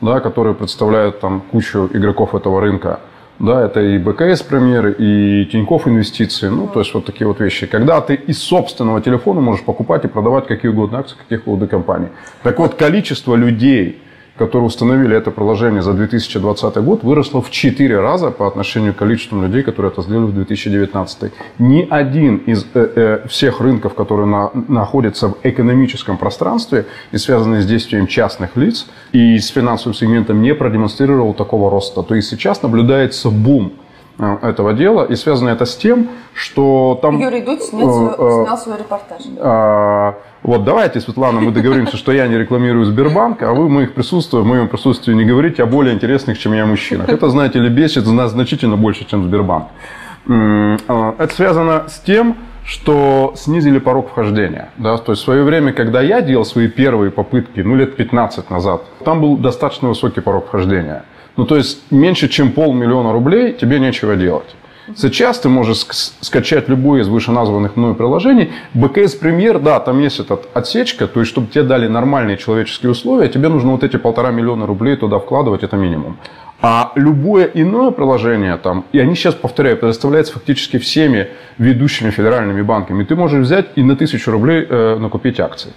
да, 0.00 0.20
которые 0.20 0.54
представляют 0.54 1.20
там, 1.20 1.42
кучу 1.50 1.90
игроков 1.92 2.34
этого 2.34 2.60
рынка. 2.60 3.00
Да, 3.38 3.66
это 3.66 3.80
и 3.80 3.98
БКС 3.98 4.42
премьеры, 4.42 4.94
и 4.98 5.44
Тинькофф 5.52 5.88
инвестиции, 5.88 6.48
ну, 6.48 6.68
то 6.68 6.80
есть 6.80 6.94
вот 6.94 7.04
такие 7.04 7.26
вот 7.26 7.38
вещи. 7.38 7.66
Когда 7.66 8.00
ты 8.00 8.14
из 8.14 8.42
собственного 8.42 9.02
телефона 9.02 9.40
можешь 9.40 9.62
покупать 9.62 10.04
и 10.04 10.08
продавать 10.08 10.46
какие 10.46 10.70
угодно 10.70 11.00
акции 11.00 11.16
каких 11.16 11.46
угодно 11.46 11.66
компаний. 11.66 12.08
Так 12.42 12.58
вот, 12.58 12.74
количество 12.76 13.34
людей, 13.34 14.00
которые 14.38 14.66
установили 14.66 15.16
это 15.16 15.30
приложение 15.30 15.82
за 15.82 15.92
2020 15.94 16.76
год, 16.76 17.02
выросло 17.02 17.40
в 17.40 17.50
4 17.50 18.00
раза 18.00 18.30
по 18.30 18.46
отношению 18.46 18.94
к 18.94 18.96
количеству 18.96 19.40
людей, 19.40 19.62
которые 19.62 19.92
это 19.92 20.02
сделали 20.02 20.26
в 20.26 20.34
2019. 20.34 21.32
Ни 21.58 21.86
один 21.88 22.36
из 22.38 22.66
э, 22.74 23.20
э, 23.24 23.28
всех 23.28 23.60
рынков, 23.60 23.94
которые 23.94 24.26
на- 24.26 24.50
находятся 24.68 25.28
в 25.28 25.36
экономическом 25.42 26.18
пространстве 26.18 26.86
и 27.12 27.18
связаны 27.18 27.62
с 27.62 27.66
действием 27.66 28.06
частных 28.06 28.56
лиц 28.56 28.86
и 29.12 29.38
с 29.38 29.48
финансовым 29.48 29.94
сегментом, 29.94 30.42
не 30.42 30.54
продемонстрировал 30.54 31.34
такого 31.34 31.70
роста. 31.70 32.02
То 32.02 32.14
есть 32.14 32.28
сейчас 32.28 32.62
наблюдается 32.62 33.30
бум 33.30 33.72
этого 34.18 34.72
дела, 34.72 35.04
и 35.04 35.14
связано 35.14 35.50
это 35.50 35.64
с 35.66 35.76
тем, 35.76 36.08
что 36.34 36.98
там... 37.02 37.18
Юрий 37.18 37.42
Дудь 37.42 37.62
снял, 37.62 37.88
Э, 37.88 38.14
свой- 38.14 38.40
э, 38.42 38.44
снял 38.44 38.58
свой 38.58 38.78
репортаж. 38.78 39.22
а, 39.38 40.14
Вот, 40.42 40.64
давайте, 40.64 41.00
Светлана, 41.00 41.40
мы 41.40 41.50
договоримся, 41.50 41.96
что 41.96 42.12
я 42.12 42.26
не 42.28 42.38
рекламирую 42.38 42.84
Сбербанк, 42.86 43.42
а 43.42 43.52
вы 43.52 43.66
в 43.66 43.70
моих 43.70 43.94
присутствии, 43.94 44.38
в 44.38 44.46
моем 44.46 44.68
присутствии 44.68 45.12
не 45.14 45.24
говорите 45.24 45.62
о 45.62 45.66
более 45.66 45.94
интересных, 45.94 46.38
чем 46.38 46.52
я, 46.54 46.64
мужчинах. 46.66 47.08
Это, 47.08 47.28
знаете 47.28 47.58
ли, 47.58 47.68
бесит 47.68 48.06
нас 48.06 48.30
значительно 48.30 48.76
больше, 48.76 49.04
чем 49.04 49.24
Сбербанк. 49.24 49.66
А, 50.28 51.14
Это 51.18 51.34
связано 51.34 51.84
с 51.88 51.98
тем, 52.00 52.36
что 52.64 53.32
снизили 53.36 53.78
порог 53.78 54.08
вхождения. 54.10 54.70
Да? 54.76 54.96
То 54.98 55.12
есть 55.12 55.22
в 55.22 55.24
свое 55.24 55.44
время, 55.44 55.72
когда 55.72 56.00
я 56.00 56.20
делал 56.20 56.44
свои 56.44 56.68
первые 56.68 57.10
попытки, 57.10 57.60
ну, 57.60 57.76
лет 57.76 57.96
15 57.96 58.50
назад, 58.50 58.82
там 59.04 59.20
был 59.20 59.36
достаточно 59.36 59.88
высокий 59.88 60.20
порог 60.20 60.46
вхождения. 60.48 61.04
Ну, 61.36 61.44
то 61.44 61.56
есть 61.56 61.80
меньше, 61.90 62.28
чем 62.28 62.52
полмиллиона 62.52 63.12
рублей 63.12 63.52
тебе 63.52 63.78
нечего 63.78 64.16
делать. 64.16 64.54
Сейчас 64.94 65.40
ты 65.40 65.48
можешь 65.48 65.78
ск- 65.78 66.12
скачать 66.20 66.68
любое 66.68 67.02
из 67.02 67.08
вышеназванных 67.08 67.76
мною 67.76 67.96
приложений. 67.96 68.52
БКС 68.72 69.14
Премьер, 69.16 69.58
да, 69.58 69.80
там 69.80 70.00
есть 70.00 70.20
эта 70.20 70.38
отсечка, 70.54 71.08
то 71.08 71.20
есть, 71.20 71.32
чтобы 71.32 71.48
тебе 71.48 71.64
дали 71.64 71.88
нормальные 71.88 72.36
человеческие 72.36 72.92
условия, 72.92 73.28
тебе 73.28 73.48
нужно 73.48 73.72
вот 73.72 73.82
эти 73.82 73.96
полтора 73.96 74.30
миллиона 74.30 74.64
рублей 74.64 74.96
туда 74.96 75.18
вкладывать, 75.18 75.64
это 75.64 75.76
минимум. 75.76 76.18
А 76.62 76.92
любое 76.94 77.50
иное 77.52 77.90
приложение 77.90 78.56
там, 78.56 78.84
и 78.92 79.00
они 79.00 79.14
сейчас, 79.16 79.34
повторяю, 79.34 79.76
предоставляются 79.76 80.32
фактически 80.32 80.78
всеми 80.78 81.28
ведущими 81.58 82.10
федеральными 82.10 82.62
банками, 82.62 83.04
ты 83.04 83.16
можешь 83.16 83.44
взять 83.44 83.66
и 83.74 83.82
на 83.82 83.96
тысячу 83.96 84.30
рублей 84.30 84.66
э, 84.68 84.98
накупить 84.98 85.40
акции. 85.40 85.72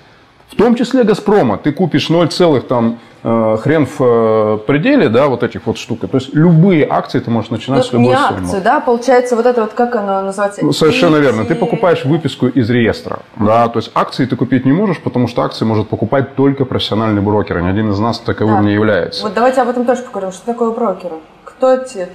В 0.51 0.55
том 0.55 0.75
числе 0.75 1.03
«Газпрома». 1.03 1.57
Ты 1.57 1.71
купишь 1.71 2.09
э, 2.09 2.97
хрен 3.21 3.85
в 3.85 3.95
э, 3.99 4.57
пределе, 4.65 5.09
да, 5.09 5.27
вот 5.27 5.43
этих 5.43 5.65
вот 5.65 5.77
штук. 5.77 6.01
То 6.01 6.07
есть 6.17 6.33
любые 6.33 6.87
акции 6.89 7.19
ты 7.19 7.29
можешь 7.29 7.49
начинать 7.51 7.79
Ну, 7.79 7.83
с 7.83 7.93
любой 7.93 8.07
не 8.07 8.15
суммы. 8.15 8.39
акцию, 8.43 8.61
да, 8.63 8.79
получается 8.79 9.35
вот 9.35 9.45
это 9.45 9.61
вот, 9.61 9.73
как 9.73 9.95
оно 9.95 10.21
называется? 10.21 10.63
Ну, 10.63 10.71
совершенно 10.71 11.17
верно. 11.17 11.45
Ты 11.45 11.55
покупаешь 11.55 12.05
выписку 12.05 12.47
из 12.47 12.69
реестра. 12.69 13.19
Да, 13.35 13.67
то 13.67 13.79
есть 13.79 13.91
акции 13.95 14.25
ты 14.25 14.35
купить 14.35 14.65
не 14.65 14.71
можешь, 14.71 14.99
потому 15.01 15.27
что 15.27 15.41
акции 15.43 15.65
может 15.65 15.89
покупать 15.89 16.35
только 16.35 16.65
профессиональный 16.65 17.21
брокер. 17.21 17.57
и 17.59 17.63
Ни 17.63 17.67
один 17.69 17.91
из 17.91 17.99
нас 17.99 18.19
таковым 18.19 18.57
Да. 18.57 18.61
не 18.63 18.73
является. 18.73 19.23
Вот 19.23 19.33
давайте 19.33 19.61
об 19.61 19.69
этом 19.69 19.85
тоже 19.85 20.01
поговорим. 20.03 20.31
Что 20.31 20.45
такое 20.45 20.71
брокеры? 20.71 21.15
Кто 21.43 21.73
эти? 21.73 22.07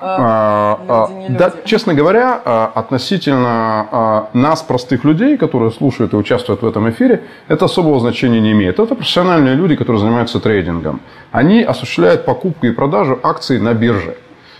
А, 0.00 0.80
а, 0.88 1.08
люди, 1.08 1.32
не 1.32 1.38
да, 1.38 1.46
люди? 1.46 1.58
честно 1.64 1.94
говоря, 1.94 2.40
а, 2.44 2.72
относительно 2.74 3.88
а, 3.90 4.30
нас, 4.32 4.62
простых 4.62 5.04
людей, 5.04 5.36
которые 5.36 5.70
слушают 5.70 6.12
и 6.12 6.16
участвуют 6.16 6.62
в 6.62 6.66
этом 6.66 6.88
эфире, 6.90 7.24
это 7.48 7.66
особого 7.66 8.00
значения 8.00 8.40
не 8.40 8.52
имеет. 8.52 8.78
Это 8.78 8.94
профессиональные 8.94 9.54
люди, 9.54 9.76
которые 9.76 10.00
занимаются 10.00 10.40
трейдингом. 10.40 11.00
Они 11.32 11.62
осуществляют 11.62 12.24
покупку 12.24 12.66
и 12.66 12.72
продажу 12.72 13.18
акций 13.22 13.60
на 13.60 13.74
бирже. 13.74 14.16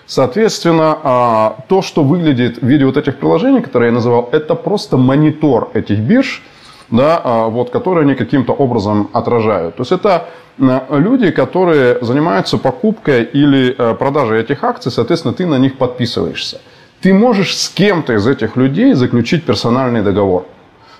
Соответственно, 0.07 0.99
а, 1.03 1.57
то, 1.69 1.83
что 1.83 2.03
выглядит 2.03 2.61
в 2.61 2.67
виде 2.67 2.85
вот 2.85 2.97
этих 2.97 3.17
приложений, 3.17 3.63
которые 3.63 3.91
я 3.91 3.95
называл, 3.95 4.29
это 4.33 4.55
просто 4.55 4.97
монитор 4.97 5.71
этих 5.73 5.99
бирж, 6.01 6.43
да, 6.91 7.21
а, 7.23 7.49
вот, 7.49 7.71
которые 7.71 8.03
они 8.03 8.15
каким-то 8.15 8.53
образом 8.53 9.11
отражают. 9.13 9.77
То 9.77 9.83
есть 9.83 9.93
это 9.93 10.29
э, 10.59 10.81
люди, 10.91 11.31
которые 11.31 11.99
занимаются 12.03 12.59
покупкой 12.59 13.25
или 13.25 13.75
э, 13.77 13.95
продажей 13.95 14.41
этих 14.41 14.65
акций, 14.65 14.91
соответственно, 14.91 15.35
ты 15.35 15.47
на 15.47 15.59
них 15.59 15.79
подписываешься. 15.79 16.61
Ты 17.01 17.15
можешь 17.15 17.57
с 17.57 17.69
кем-то 17.69 18.15
из 18.15 18.27
этих 18.27 18.57
людей 18.57 18.95
заключить 18.95 19.45
персональный 19.45 20.03
договор. 20.03 20.45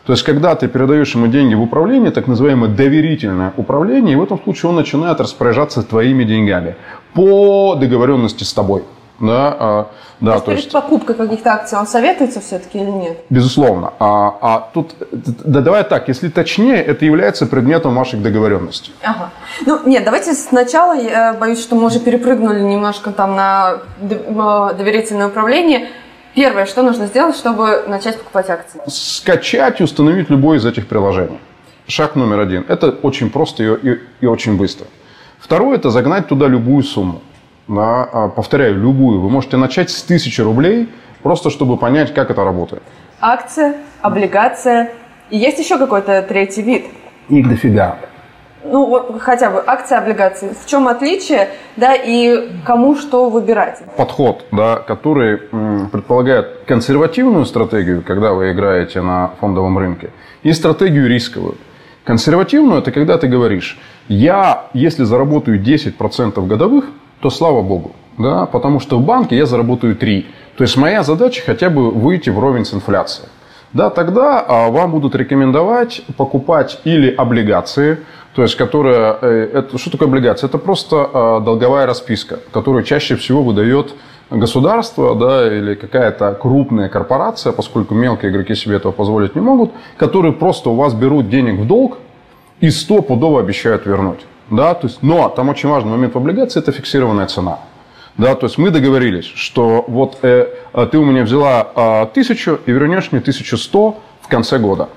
То 0.07 0.13
есть, 0.13 0.25
когда 0.25 0.55
ты 0.55 0.67
передаешь 0.67 1.15
ему 1.15 1.27
деньги 1.27 1.55
в 1.55 1.63
управление, 1.63 2.11
так 2.11 2.27
называемое 2.27 2.71
доверительное 2.71 3.53
управление, 3.57 4.15
и 4.15 4.17
в 4.17 4.23
этом 4.23 4.43
случае 4.43 4.71
он 4.71 4.77
начинает 4.77 5.21
распоряжаться 5.21 5.83
твоими 5.83 6.25
деньгами 6.25 6.77
по 7.13 7.75
договоренности 7.75 8.45
с 8.45 8.53
тобой. 8.55 8.83
Да, 9.21 9.57
а, 9.59 9.87
да, 10.21 10.41
То 10.41 10.53
есть 10.53 10.65
перед 10.65 10.73
покупкой 10.73 11.15
каких-то 11.15 11.53
акций 11.53 11.79
он 11.79 11.87
советуется 11.87 12.41
все-таки 12.41 12.79
или 12.79 12.91
нет? 12.91 13.19
Безусловно. 13.29 13.93
А, 13.99 14.35
а 14.41 14.71
тут, 14.73 14.95
да, 15.13 15.61
давай 15.61 15.85
так, 15.85 16.09
если 16.09 16.29
точнее, 16.31 16.83
это 16.83 17.05
является 17.05 17.47
предметом 17.47 17.95
ваших 17.95 18.23
договоренностей. 18.23 18.93
Ага. 19.03 19.31
Ну, 19.67 19.81
нет, 19.85 20.05
давайте 20.05 20.33
сначала, 20.33 20.95
я 20.99 21.35
боюсь, 21.35 21.61
что 21.61 21.77
мы 21.77 21.85
уже 21.87 22.01
перепрыгнули 22.01 22.61
немножко 22.61 23.13
там 23.13 23.37
на 23.37 23.75
э, 24.01 24.75
доверительное 24.77 25.29
управление. 25.29 25.89
Первое, 26.35 26.65
что 26.65 26.83
нужно 26.83 27.07
сделать, 27.07 27.37
чтобы 27.37 27.85
начать 27.89 28.17
покупать 28.19 28.49
акции? 28.49 28.81
Скачать 28.87 29.81
и 29.81 29.85
установить 29.85 30.31
любое 30.31 30.59
из 30.59 30.65
этих 30.65 30.87
приложений. 30.89 31.41
Шаг 31.89 32.15
номер 32.17 32.41
один. 32.41 32.65
Это 32.69 32.91
очень 32.91 33.31
просто 33.31 33.65
и, 33.65 33.91
и- 33.91 33.99
и 34.21 34.27
очень 34.27 34.57
быстро. 34.57 34.87
Второе, 35.39 35.77
это 35.77 35.91
загнать 35.91 36.29
туда 36.29 36.47
любую 36.47 36.85
сумму. 36.85 37.21
Да, 37.71 38.03
а, 38.13 38.29
повторяю, 38.29 38.75
любую. 38.77 39.21
Вы 39.21 39.31
можете 39.31 39.57
начать 39.57 39.91
с 39.91 40.03
тысячи 40.03 40.41
рублей, 40.41 40.89
просто 41.23 41.51
чтобы 41.51 41.77
понять, 41.77 42.13
как 42.13 42.29
это 42.31 42.45
работает. 42.45 42.83
Акция, 43.21 43.77
облигация. 44.03 44.91
И 45.31 45.39
есть 45.39 45.61
еще 45.61 45.79
какой-то 45.79 46.21
третий 46.23 46.63
вид. 46.63 46.87
Их 47.29 47.49
дофига. 47.49 47.99
Ну, 48.65 48.87
вот 48.87 49.21
хотя 49.21 49.51
бы 49.51 49.63
акции, 49.65 49.97
облигации. 49.97 50.53
В 50.61 50.67
чем 50.67 50.89
отличие, 50.89 51.49
да, 51.77 51.95
и 51.95 52.51
кому 52.67 52.97
что 52.97 53.31
выбирать? 53.31 53.79
подход, 53.97 54.45
да, 54.51 54.77
который 54.77 55.41
м, 55.53 55.89
предполагает 55.91 56.65
консервативную 56.67 57.47
стратегию, 57.47 58.03
когда 58.03 58.33
вы 58.33 58.51
играете 58.51 59.01
на 59.01 59.31
фондовом 59.41 59.79
рынке, 59.79 60.11
и 60.43 60.53
стратегию 60.53 61.09
рисковую. 61.09 61.55
Консервативную– 62.05 62.79
это 62.83 62.91
когда 62.91 63.17
ты 63.17 63.29
говоришь, 63.29 63.79
я, 64.09 64.65
если 64.75 65.05
заработаю 65.05 65.63
10% 65.63 66.47
годовых, 66.47 66.87
то 67.21 67.31
слава 67.31 67.63
богу, 67.63 67.93
да, 68.19 68.47
потому 68.47 68.81
что 68.81 68.99
в 68.99 69.05
банке 69.05 69.37
я 69.37 69.47
заработаю 69.47 69.97
3. 69.97 70.27
То 70.57 70.65
есть 70.65 70.77
моя 70.77 71.03
задача 71.03 71.43
хотя 71.45 71.71
бы 71.71 71.91
выйти 71.91 72.31
вровень 72.31 72.65
с 72.65 72.75
инфляцией. 72.75 73.29
Да, 73.73 73.89
тогда 73.89 74.45
а, 74.47 74.69
вам 74.71 74.91
будут 74.91 75.15
рекомендовать 75.15 76.03
покупать 76.17 76.81
или 76.85 77.09
облигации, 77.09 77.99
то 78.35 78.43
есть 78.43 78.57
которая, 78.57 79.17
э, 79.23 79.51
это, 79.55 79.79
что 79.79 79.91
такое 79.91 80.09
облигация? 80.09 80.49
Это 80.49 80.59
просто 80.59 81.09
а, 81.13 81.41
долговая 81.41 81.87
расписка, 81.87 82.41
которую 82.53 82.83
чаще 82.83 83.15
всего 83.15 83.43
выдает 83.43 83.95
государство 84.31 85.15
да, 85.15 85.47
или 85.47 85.75
какая-то 85.75 86.33
крупная 86.41 86.89
корпорация, 86.89 87.53
поскольку 87.53 87.95
мелкие 87.95 88.33
игроки 88.33 88.55
себе 88.55 88.77
этого 88.77 88.93
позволить 88.93 89.35
не 89.37 89.41
могут, 89.41 89.71
которые 89.97 90.33
просто 90.33 90.71
у 90.71 90.75
вас 90.75 90.93
берут 90.95 91.29
денег 91.29 91.61
в 91.61 91.67
долг 91.67 91.99
и 92.61 92.71
стопудово 92.71 93.41
обещают 93.41 93.87
вернуть. 93.87 94.21
Да, 94.51 94.75
то 94.75 94.89
есть, 94.89 95.03
но 95.03 95.29
там 95.29 95.49
очень 95.49 95.69
важный 95.69 95.93
момент 95.93 96.15
в 96.15 96.19
облигации– 96.19 96.61
это 96.63 96.73
фиксированная 96.73 97.27
цена. 97.27 97.61
Да, 98.19 98.35
то 98.35 98.47
есть 98.47 98.59
мы 98.59 98.71
договорились, 98.71 99.25
что 99.35 99.85
вот 99.87 100.19
э, 100.23 100.49
э, 100.75 100.89
ты 100.91 100.99
у 100.99 101.05
меня 101.05 101.23
взяла 101.23 101.69
э, 101.75 102.07
тысячу 102.13 102.59
и 102.67 102.73
вернешь 102.73 103.13
мне 103.13 103.21
1100 103.21 103.99
в 104.21 104.29
конце 104.29 104.59
года. 104.59 104.89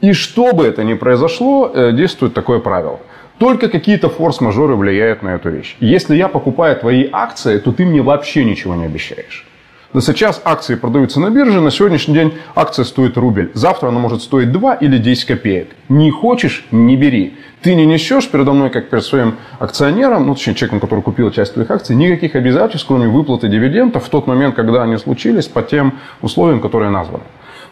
И 0.00 0.12
что 0.12 0.52
бы 0.52 0.66
это 0.66 0.82
ни 0.82 0.94
произошло, 0.94 1.70
э, 1.72 1.92
действует 1.92 2.34
такое 2.34 2.58
правило. 2.58 2.98
Только 3.38 3.68
какие-то 3.68 4.08
форс-мажоры 4.08 4.74
влияют 4.74 5.22
на 5.22 5.30
эту 5.30 5.50
вещь. 5.50 5.76
Если 5.80 6.16
я 6.16 6.28
покупаю 6.28 6.76
твои 6.76 7.08
акции, 7.10 7.58
то 7.58 7.72
ты 7.72 7.86
мне 7.86 8.02
вообще 8.02 8.44
ничего 8.44 8.74
не 8.74 8.84
обещаешь. 8.84 9.46
Но 9.92 10.00
сейчас 10.00 10.40
акции 10.44 10.76
продаются 10.76 11.18
на 11.18 11.30
бирже, 11.30 11.60
на 11.60 11.72
сегодняшний 11.72 12.14
день 12.14 12.34
акция 12.54 12.84
стоит 12.84 13.16
рубль. 13.16 13.50
Завтра 13.54 13.88
она 13.88 13.98
может 13.98 14.22
стоить 14.22 14.52
2 14.52 14.74
или 14.74 14.98
10 14.98 15.24
копеек. 15.24 15.70
Не 15.88 16.12
хочешь– 16.12 16.64
не 16.70 16.96
бери. 16.96 17.34
Ты 17.62 17.74
не 17.74 17.84
несешь 17.86 18.28
передо 18.28 18.52
мной, 18.52 18.70
как 18.70 18.88
перед 18.88 19.04
своим 19.04 19.34
акционером, 19.58 20.26
ну, 20.26 20.34
точнее, 20.34 20.54
человеком, 20.54 20.78
который 20.78 21.02
купил 21.02 21.32
часть 21.32 21.54
твоих 21.54 21.70
акций, 21.72 21.96
никаких 21.96 22.36
обязательств, 22.36 22.86
кроме 22.86 23.08
выплаты 23.08 23.48
дивидендов 23.48 24.04
в 24.04 24.08
тот 24.08 24.28
момент, 24.28 24.54
когда 24.54 24.84
они 24.84 24.96
случились, 24.96 25.48
по 25.48 25.60
тем 25.60 25.98
условиям, 26.22 26.60
которые 26.60 26.90
названы. 26.90 27.24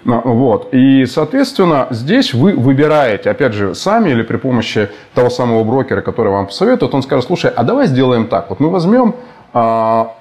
Ну, 0.04 0.20
Вот. 0.24 0.74
И, 0.74 1.06
соответственно, 1.06 1.86
здесь 1.90 2.34
вы 2.34 2.52
выбираете, 2.52 3.30
опять 3.30 3.52
же, 3.52 3.76
сами 3.76 4.10
или 4.10 4.22
при 4.22 4.38
помощи 4.38 4.88
того 5.14 5.30
самого 5.30 5.62
брокера, 5.62 6.00
который 6.00 6.32
вам 6.32 6.46
посоветует, 6.46 6.92
он 6.94 7.02
скажет, 7.02 7.26
слушай, 7.26 7.50
а 7.54 7.62
давай 7.62 7.86
сделаем 7.86 8.26
так. 8.26 8.50
Вот 8.50 8.58
мы 8.58 8.70
возьмем, 8.70 9.14
а, 9.52 10.14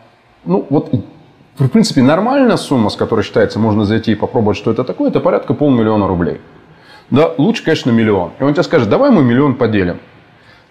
ну, 0.45 0.65
вот, 0.69 0.91
в 1.65 1.69
принципе, 1.69 2.01
нормальная 2.01 2.57
сумма, 2.57 2.89
с 2.89 2.95
которой 2.95 3.23
считается, 3.23 3.59
можно 3.59 3.85
зайти 3.85 4.11
и 4.11 4.15
попробовать, 4.15 4.57
что 4.57 4.71
это 4.71 4.83
такое, 4.83 5.09
это 5.09 5.19
порядка 5.19 5.53
полмиллиона 5.53 6.07
рублей. 6.07 6.39
Да, 7.09 7.33
лучше, 7.37 7.63
конечно, 7.63 7.91
миллион. 7.91 8.31
И 8.39 8.43
он 8.43 8.53
тебе 8.53 8.63
скажет, 8.63 8.89
давай 8.89 9.11
мы 9.11 9.23
миллион 9.23 9.55
поделим. 9.55 9.99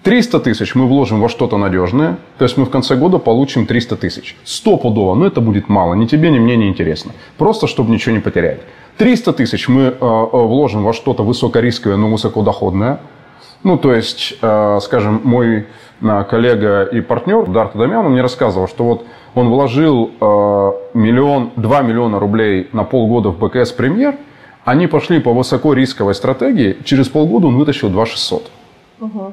300 0.02 0.38
тысяч 0.38 0.76
мы 0.76 0.86
вложим 0.86 1.20
во 1.20 1.28
что-то 1.28 1.56
надежное, 1.56 2.18
то 2.38 2.44
есть 2.44 2.56
мы 2.56 2.64
в 2.64 2.70
конце 2.70 2.94
года 2.94 3.18
получим 3.18 3.66
300 3.66 3.96
тысяч. 3.96 4.36
Стопудово, 4.44 5.16
но 5.16 5.26
это 5.26 5.40
будет 5.40 5.68
мало, 5.68 5.94
ни 5.94 6.06
тебе, 6.06 6.30
ни 6.30 6.38
мне 6.38 6.56
не 6.56 6.68
интересно. 6.68 7.10
Просто, 7.38 7.66
чтобы 7.66 7.90
ничего 7.90 8.14
не 8.14 8.20
потерять. 8.20 8.60
300 8.98 9.32
тысяч 9.32 9.66
мы 9.66 9.82
э, 9.82 9.88
э, 9.90 9.94
вложим 10.00 10.84
во 10.84 10.92
что-то 10.92 11.24
высокорисковое, 11.24 11.96
но 11.96 12.08
высокодоходное. 12.08 13.00
Ну, 13.64 13.78
то 13.78 13.92
есть, 13.92 14.36
э, 14.40 14.78
скажем, 14.80 15.22
мой 15.24 15.66
э, 16.00 16.24
коллега 16.30 16.84
и 16.84 17.00
партнер 17.00 17.46
Дарт 17.46 17.76
Дамян, 17.76 18.08
мне 18.08 18.22
рассказывал, 18.22 18.68
что 18.68 18.84
вот 18.84 19.06
он 19.36 19.50
вложил 19.50 20.10
э, 20.18 20.24
миллион, 20.94 21.50
2 21.56 21.82
миллиона 21.82 22.18
рублей 22.18 22.68
на 22.72 22.84
полгода 22.84 23.28
в 23.28 23.38
БКС 23.38 23.70
«Премьер», 23.70 24.16
они 24.64 24.86
пошли 24.86 25.20
по 25.20 25.32
высокорисковой 25.32 26.14
стратегии, 26.14 26.78
через 26.84 27.08
полгода 27.08 27.46
он 27.46 27.56
вытащил 27.56 27.90
2 27.90 28.06
600. 28.06 28.50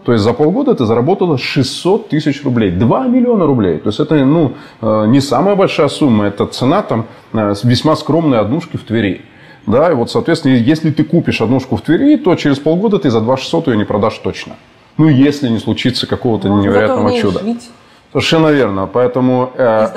То 0.03 0.11
есть 0.11 0.23
за 0.25 0.33
полгода 0.33 0.75
ты 0.75 0.85
заработала 0.85 1.37
600 1.37 2.09
тысяч 2.09 2.43
рублей. 2.43 2.69
2 2.71 3.07
миллиона 3.07 3.45
рублей. 3.45 3.77
То 3.77 3.87
есть 3.87 3.99
это 4.01 4.15
ну, 4.25 4.51
э, 4.81 5.05
не 5.07 5.21
самая 5.21 5.55
большая 5.55 5.87
сумма. 5.87 6.25
Это 6.25 6.47
цена 6.47 6.81
там, 6.81 7.05
э, 7.31 7.53
весьма 7.63 7.95
скромной 7.95 8.39
однушки 8.39 8.75
в 8.75 8.83
Твери. 8.83 9.21
Да, 9.65 9.89
и 9.89 9.95
вот, 9.95 10.11
соответственно, 10.11 10.55
если 10.55 10.91
ты 10.91 11.05
купишь 11.05 11.39
однушку 11.39 11.77
в 11.77 11.81
Твери, 11.81 12.17
то 12.17 12.35
через 12.35 12.59
полгода 12.59 12.99
ты 12.99 13.09
за 13.09 13.21
2 13.21 13.37
600 13.37 13.67
ее 13.69 13.77
не 13.77 13.85
продашь 13.85 14.17
точно. 14.17 14.57
Ну, 14.97 15.07
если 15.07 15.47
не 15.47 15.59
случится 15.59 16.07
какого-то 16.07 16.49
Можно 16.49 16.61
невероятного 16.61 17.17
чуда. 17.17 17.39
жить 17.39 17.69
Совершенно 18.13 18.47
верно. 18.47 18.87
Поэтому 18.93 19.51
э, 19.55 19.87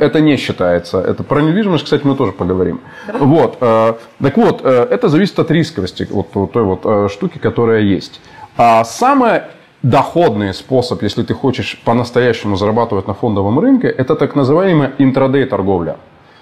это 0.00 0.20
не 0.20 0.36
считается. 0.36 1.00
Это 1.00 1.24
про 1.24 1.40
недвижимость, 1.40 1.84
кстати, 1.84 2.02
мы 2.06 2.14
тоже 2.14 2.32
поговорим. 2.32 2.80
Вот. 3.18 3.56
э, 3.60 3.94
Так 4.22 4.36
вот, 4.36 4.60
э, 4.62 4.86
это 4.90 5.08
зависит 5.08 5.38
от 5.38 5.50
рисковости 5.50 6.06
вот 6.10 6.28
вот 6.34 6.52
той 6.52 6.62
вот 6.62 6.80
э, 6.84 7.08
штуки, 7.10 7.38
которая 7.38 7.80
есть. 7.80 8.20
А 8.58 8.84
самый 8.84 9.40
доходный 9.82 10.52
способ, 10.52 11.02
если 11.02 11.22
ты 11.22 11.32
хочешь 11.34 11.80
по-настоящему 11.84 12.56
зарабатывать 12.56 13.08
на 13.08 13.14
фондовом 13.14 13.58
рынке, 13.58 13.88
это 13.88 14.14
так 14.14 14.34
называемая 14.36 14.92
интрадей 14.98 15.46
торговля. 15.46 15.96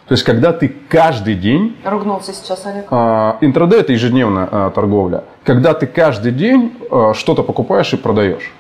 То 0.09 0.15
есть, 0.15 0.25
когда 0.25 0.53
ты 0.53 0.69
каждый 0.89 1.35
день 1.35 1.77
Ругнулся 1.85 2.33
сейчас 2.33 2.67
Олег. 2.67 2.87
а, 2.91 3.39
Интрадей– 3.41 3.81
это 3.81 3.93
ежедневная 3.93 4.49
а, 4.51 4.71
торговля. 4.71 5.23
Когда 5.45 5.73
ты 5.73 5.87
каждый 5.87 6.33
день 6.33 6.77
а, 6.91 7.15
что-то 7.15 7.43
покупаешь 7.45 7.93
и 7.93 7.97
продаешь. 7.97 8.51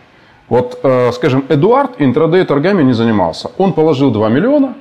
Вот, 0.49 0.79
а, 0.83 1.11
скажем, 1.13 1.45
Эдуард 1.49 1.93
интрадей 1.99 2.45
торгами 2.45 2.83
не 2.83 2.93
занимался. 2.93 3.51
Он 3.59 3.73
положил 3.73 4.11
2 4.11 4.29
миллиона, 4.29 4.75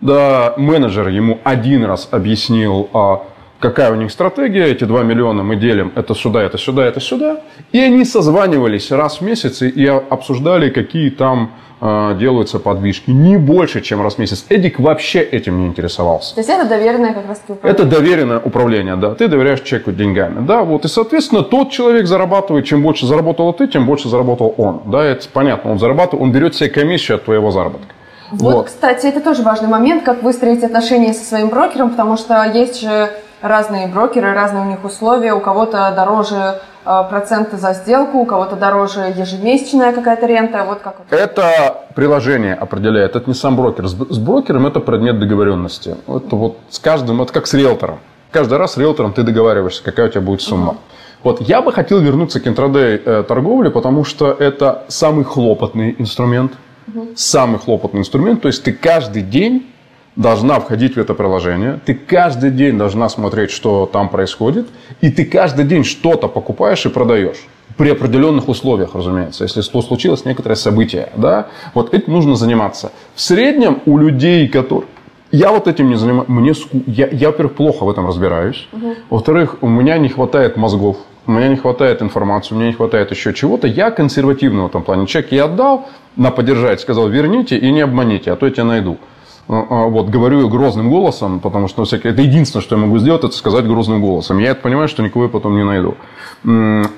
да, 0.00 0.54
менеджер 0.56 1.08
ему 1.08 1.38
один 1.44 1.84
раз 1.84 2.08
объяснил, 2.10 2.88
а, 2.92 3.22
какая 3.60 3.92
у 3.92 3.94
них 3.94 4.10
стратегия, 4.10 4.66
эти 4.66 4.84
2 4.84 5.02
миллиона 5.02 5.42
мы 5.42 5.56
делим, 5.56 5.92
это 5.94 6.14
сюда, 6.14 6.42
это 6.42 6.58
сюда, 6.58 6.84
это 6.84 7.00
сюда. 7.00 7.40
И 7.72 7.78
они 7.78 8.04
созванивались 8.04 8.90
раз 8.90 9.20
в 9.20 9.20
месяц 9.22 9.62
и 9.62 9.86
обсуждали, 9.86 10.68
какие 10.70 11.10
там 11.10 11.52
э, 11.73 11.73
делаются 11.84 12.58
подвижки. 12.58 13.10
Не 13.10 13.36
больше, 13.36 13.82
чем 13.82 14.02
раз 14.02 14.14
в 14.14 14.18
месяц. 14.18 14.46
Эдик 14.48 14.80
вообще 14.80 15.20
этим 15.20 15.60
не 15.60 15.66
интересовался. 15.66 16.34
То 16.34 16.40
есть 16.40 16.48
это 16.48 16.66
доверенное 16.66 17.12
как 17.12 17.28
раз 17.28 17.42
управление? 17.46 17.72
Это 17.72 17.84
доверенное 17.84 18.38
управление, 18.40 18.96
да. 18.96 19.14
Ты 19.14 19.28
доверяешь 19.28 19.60
человеку 19.60 19.92
деньгами. 19.92 20.46
Да, 20.46 20.62
вот. 20.62 20.84
И, 20.84 20.88
соответственно, 20.88 21.42
тот 21.42 21.70
человек 21.70 22.06
зарабатывает, 22.06 22.64
чем 22.64 22.82
больше 22.82 23.06
заработал 23.06 23.52
ты, 23.52 23.66
тем 23.66 23.86
больше 23.86 24.08
заработал 24.08 24.54
он. 24.56 24.82
Да, 24.86 25.04
это 25.04 25.28
понятно. 25.28 25.72
Он 25.72 25.78
зарабатывает, 25.78 26.22
он 26.22 26.32
берет 26.32 26.54
себе 26.54 26.70
комиссию 26.70 27.16
от 27.16 27.24
твоего 27.24 27.50
заработка. 27.50 27.92
Вот, 28.30 28.54
вот, 28.54 28.66
кстати, 28.66 29.06
это 29.06 29.20
тоже 29.20 29.42
важный 29.42 29.68
момент, 29.68 30.02
как 30.04 30.22
выстроить 30.22 30.64
отношения 30.64 31.12
со 31.12 31.24
своим 31.24 31.50
брокером, 31.50 31.90
потому 31.90 32.16
что 32.16 32.42
есть 32.44 32.80
же 32.80 33.10
разные 33.42 33.86
брокеры, 33.88 34.32
разные 34.32 34.62
у 34.62 34.70
них 34.70 34.84
условия. 34.84 35.34
У 35.34 35.40
кого-то 35.40 35.92
дороже 35.94 36.34
э, 36.36 36.60
проценты 36.84 37.56
за 37.56 37.72
сделку, 37.72 38.18
у 38.18 38.26
кого-то 38.26 38.56
дороже 38.56 39.12
ежемесячная 39.16 39.92
какая-то 39.92 40.26
рента. 40.26 40.64
Вот 40.64 40.80
как 40.80 40.96
это 41.10 41.84
приложение 41.94 42.54
определяет, 42.54 43.16
это 43.16 43.28
не 43.28 43.34
сам 43.34 43.56
брокер. 43.56 43.88
С 43.88 44.18
брокером 44.18 44.66
это 44.66 44.80
предмет 44.80 45.18
договоренности. 45.18 45.96
Это 46.06 46.36
вот 46.36 46.58
с 46.68 46.78
каждым, 46.78 47.22
это 47.22 47.32
как 47.32 47.46
с 47.46 47.54
риэлтором. 47.54 47.98
Каждый 48.30 48.58
раз 48.58 48.72
с 48.72 48.76
риэлтором 48.76 49.12
ты 49.12 49.22
договариваешься, 49.22 49.82
какая 49.82 50.08
у 50.08 50.10
тебя 50.10 50.20
будет 50.20 50.42
сумма. 50.42 50.70
Угу. 50.70 50.78
Вот 51.22 51.40
я 51.40 51.62
бы 51.62 51.72
хотел 51.72 52.00
вернуться 52.00 52.38
к 52.40 52.46
интрадей 52.46 53.00
э, 53.02 53.24
торговле, 53.26 53.70
потому 53.70 54.04
что 54.04 54.30
это 54.30 54.84
самый 54.88 55.24
хлопотный 55.24 55.96
инструмент. 55.98 56.52
Угу. 56.88 57.08
Самый 57.16 57.58
хлопотный 57.58 58.00
инструмент. 58.00 58.42
То 58.42 58.48
есть 58.48 58.62
ты 58.62 58.72
каждый 58.72 59.22
день 59.22 59.72
должна 60.16 60.60
входить 60.60 60.96
в 60.96 60.98
это 60.98 61.14
приложение, 61.14 61.80
ты 61.84 61.94
каждый 61.94 62.50
день 62.50 62.78
должна 62.78 63.08
смотреть, 63.08 63.50
что 63.50 63.86
там 63.86 64.08
происходит, 64.08 64.66
и 65.00 65.10
ты 65.10 65.24
каждый 65.24 65.64
день 65.64 65.84
что-то 65.84 66.28
покупаешь 66.28 66.86
и 66.86 66.88
продаешь. 66.88 67.46
При 67.76 67.90
определенных 67.90 68.48
условиях, 68.48 68.94
разумеется, 68.94 69.42
если 69.42 69.60
случилось 69.60 70.24
некоторое 70.24 70.54
событие. 70.54 71.08
Да? 71.16 71.48
Вот 71.74 71.92
этим 71.92 72.12
нужно 72.12 72.36
заниматься. 72.36 72.92
В 73.14 73.20
среднем 73.20 73.80
у 73.86 73.98
людей, 73.98 74.46
которые... 74.48 74.86
Я 75.32 75.50
вот 75.50 75.66
этим 75.66 75.88
не 75.88 75.96
занимаюсь. 75.96 76.28
Мне 76.28 76.54
ску... 76.54 76.82
я, 76.86 77.08
я, 77.08 77.28
во-первых, 77.30 77.56
плохо 77.56 77.82
в 77.84 77.90
этом 77.90 78.06
разбираюсь. 78.06 78.68
Угу. 78.72 78.94
Во-вторых, 79.10 79.56
у 79.62 79.68
меня 79.68 79.98
не 79.98 80.08
хватает 80.08 80.56
мозгов. 80.56 80.98
У 81.26 81.32
меня 81.32 81.48
не 81.48 81.56
хватает 81.56 82.02
информации, 82.02 82.54
у 82.54 82.58
меня 82.58 82.68
не 82.68 82.74
хватает 82.74 83.10
еще 83.10 83.34
чего-то. 83.34 83.66
Я 83.66 83.90
консервативный 83.90 84.62
в 84.62 84.66
этом 84.66 84.84
плане. 84.84 85.08
Чек 85.08 85.32
я 85.32 85.46
отдал 85.46 85.88
на 86.14 86.30
поддержать, 86.30 86.80
сказал, 86.80 87.08
верните 87.08 87.56
и 87.56 87.72
не 87.72 87.80
обманите, 87.80 88.30
а 88.30 88.36
то 88.36 88.46
я 88.46 88.52
тебя 88.52 88.64
найду. 88.64 88.98
А, 89.46 89.66
а, 89.68 89.86
вот, 89.88 90.08
говорю 90.08 90.48
грозным 90.48 90.90
голосом, 90.90 91.40
потому 91.40 91.68
что 91.68 91.84
всякие, 91.84 92.12
это 92.12 92.22
единственное, 92.22 92.62
что 92.62 92.76
я 92.76 92.82
могу 92.82 92.98
сделать, 92.98 93.24
это 93.24 93.34
сказать 93.34 93.66
грозным 93.66 94.00
голосом. 94.00 94.38
Я 94.38 94.50
это 94.50 94.62
понимаю, 94.62 94.88
что 94.88 95.02
никого 95.02 95.24
я 95.24 95.30
потом 95.30 95.56
не 95.56 95.64
найду. 95.64 95.96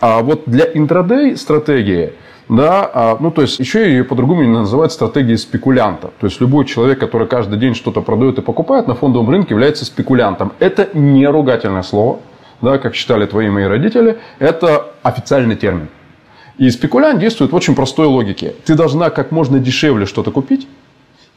А 0.00 0.22
вот 0.22 0.42
для 0.46 0.64
интрадей 0.72 1.36
стратегии, 1.36 2.12
да, 2.48 2.88
а, 2.92 3.16
ну 3.18 3.32
то 3.32 3.42
есть 3.42 3.58
еще 3.58 3.88
ее 3.88 4.04
по-другому 4.04 4.44
называют 4.44 4.92
стратегией 4.92 5.36
спекулянта. 5.36 6.12
То 6.20 6.26
есть 6.26 6.40
любой 6.40 6.64
человек, 6.64 7.00
который 7.00 7.26
каждый 7.26 7.58
день 7.58 7.74
что-то 7.74 8.00
продает 8.00 8.38
и 8.38 8.42
покупает 8.42 8.86
на 8.86 8.94
фондовом 8.94 9.30
рынке, 9.30 9.54
является 9.54 9.84
спекулянтом. 9.84 10.52
Это 10.60 10.88
не 10.94 11.26
ругательное 11.26 11.82
слово, 11.82 12.20
да, 12.62 12.78
как 12.78 12.94
считали 12.94 13.26
твои 13.26 13.48
мои 13.48 13.64
родители, 13.64 14.18
это 14.38 14.92
официальный 15.02 15.56
термин. 15.56 15.88
И 16.58 16.70
спекулянт 16.70 17.18
действует 17.18 17.52
в 17.52 17.54
очень 17.54 17.74
простой 17.74 18.06
логике. 18.06 18.54
Ты 18.64 18.76
должна 18.76 19.10
как 19.10 19.30
можно 19.30 19.58
дешевле 19.58 20.06
что-то 20.06 20.30
купить, 20.30 20.66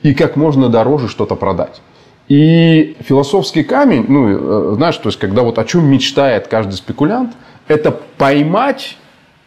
и 0.04 0.14
как 0.14 0.36
можно 0.36 0.70
дороже 0.70 1.08
что-то 1.08 1.36
продать. 1.36 1.82
И 2.28 2.96
философский 3.00 3.64
камень, 3.64 4.06
ну, 4.08 4.72
э, 4.72 4.76
знаешь, 4.76 4.98
то 4.98 5.10
есть, 5.10 5.18
когда 5.18 5.42
вот 5.42 5.58
о 5.58 5.66
чем 5.66 5.86
мечтает 5.86 6.48
каждый 6.48 6.74
спекулянт, 6.74 7.34
это 7.68 7.92
поймать 7.92 8.98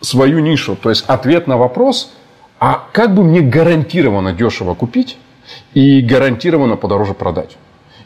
свою 0.00 0.40
нишу. 0.40 0.76
То 0.76 0.90
есть, 0.90 1.04
ответ 1.06 1.46
на 1.46 1.56
вопрос, 1.56 2.12
а 2.58 2.84
как 2.92 3.14
бы 3.14 3.22
мне 3.22 3.40
гарантированно 3.40 4.32
дешево 4.32 4.74
купить 4.74 5.16
и 5.74 6.00
гарантированно 6.00 6.76
подороже 6.76 7.14
продать? 7.14 7.56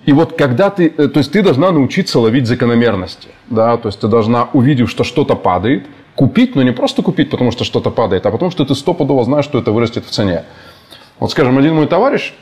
И 0.04 0.12
вот 0.12 0.36
когда 0.36 0.70
ты, 0.70 0.92
э, 0.96 1.08
то 1.08 1.18
есть 1.18 1.32
ты 1.32 1.42
должна 1.42 1.72
научиться 1.72 2.20
ловить 2.20 2.46
закономерности, 2.46 3.28
да, 3.48 3.76
то 3.76 3.88
есть 3.88 4.00
ты 4.00 4.08
должна, 4.08 4.48
увидев, 4.52 4.90
что 4.90 5.04
что-то 5.04 5.34
падает, 5.36 5.86
купить, 6.14 6.54
но 6.54 6.62
не 6.62 6.72
просто 6.72 7.02
купить, 7.02 7.30
потому 7.30 7.50
что 7.50 7.64
что-то 7.64 7.90
падает, 7.90 8.24
а 8.26 8.30
потому 8.30 8.50
что 8.50 8.64
ты 8.64 8.74
стопудово 8.74 9.24
знаешь, 9.24 9.44
что 9.44 9.58
это 9.58 9.72
вырастет 9.72 10.04
в 10.06 10.10
цене. 10.10 10.44
Вот, 11.18 11.30
скажем, 11.30 11.56
один 11.58 11.74
мой 11.74 11.86
товарищ, 11.86 12.34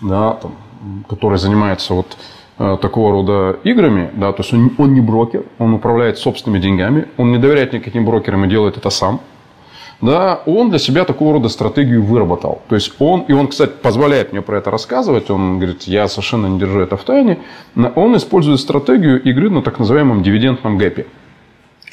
да, 0.00 0.32
там, 0.34 0.54
который 1.08 1.38
занимается 1.38 1.94
вот 1.94 2.16
э, 2.58 2.78
такого 2.80 3.12
рода 3.12 3.58
играми, 3.64 4.10
да, 4.14 4.32
то 4.32 4.42
есть 4.42 4.52
он, 4.52 4.72
он 4.78 4.94
не 4.94 5.00
брокер, 5.00 5.44
он 5.58 5.74
управляет 5.74 6.18
собственными 6.18 6.60
деньгами, 6.60 7.08
он 7.16 7.32
не 7.32 7.38
доверяет 7.38 7.72
никаким 7.72 8.04
брокерам 8.04 8.44
и 8.44 8.48
делает 8.48 8.76
это 8.76 8.90
сам. 8.90 9.20
Да, 10.00 10.40
он 10.46 10.70
для 10.70 10.80
себя 10.80 11.04
такого 11.04 11.34
рода 11.34 11.48
стратегию 11.48 12.02
выработал. 12.02 12.60
То 12.68 12.74
есть 12.74 12.92
он, 12.98 13.20
и 13.20 13.32
он, 13.32 13.46
кстати, 13.46 13.70
позволяет 13.70 14.32
мне 14.32 14.42
про 14.42 14.58
это 14.58 14.68
рассказывать, 14.72 15.30
он 15.30 15.58
говорит, 15.58 15.82
я 15.82 16.08
совершенно 16.08 16.48
не 16.48 16.58
держу 16.58 16.80
это 16.80 16.96
в 16.96 17.04
тайне, 17.04 17.38
он 17.94 18.16
использует 18.16 18.58
стратегию 18.58 19.22
игры 19.22 19.48
на 19.48 19.62
так 19.62 19.78
называемом 19.78 20.24
дивидендном 20.24 20.76
гэпе. 20.76 21.06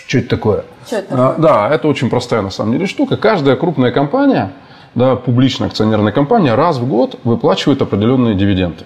Что 0.08 0.18
это 0.18 0.30
такое? 0.30 0.66
Что 0.88 0.96
это 0.96 1.10
такое? 1.10 1.36
Да, 1.38 1.70
это 1.70 1.88
очень 1.88 2.10
простая 2.10 2.42
на 2.42 2.50
самом 2.50 2.72
деле 2.72 2.88
штука. 2.88 3.16
Каждая 3.16 3.56
крупная 3.56 3.92
компания, 3.92 4.54
да, 4.96 5.16
публичная 5.16 5.68
акционерная 5.68 6.12
компания 6.12 6.56
раз 6.56 6.78
в 6.78 6.88
год 6.88 7.20
выплачивает 7.24 7.82
определенные 7.82 8.36
дивиденды. 8.36 8.86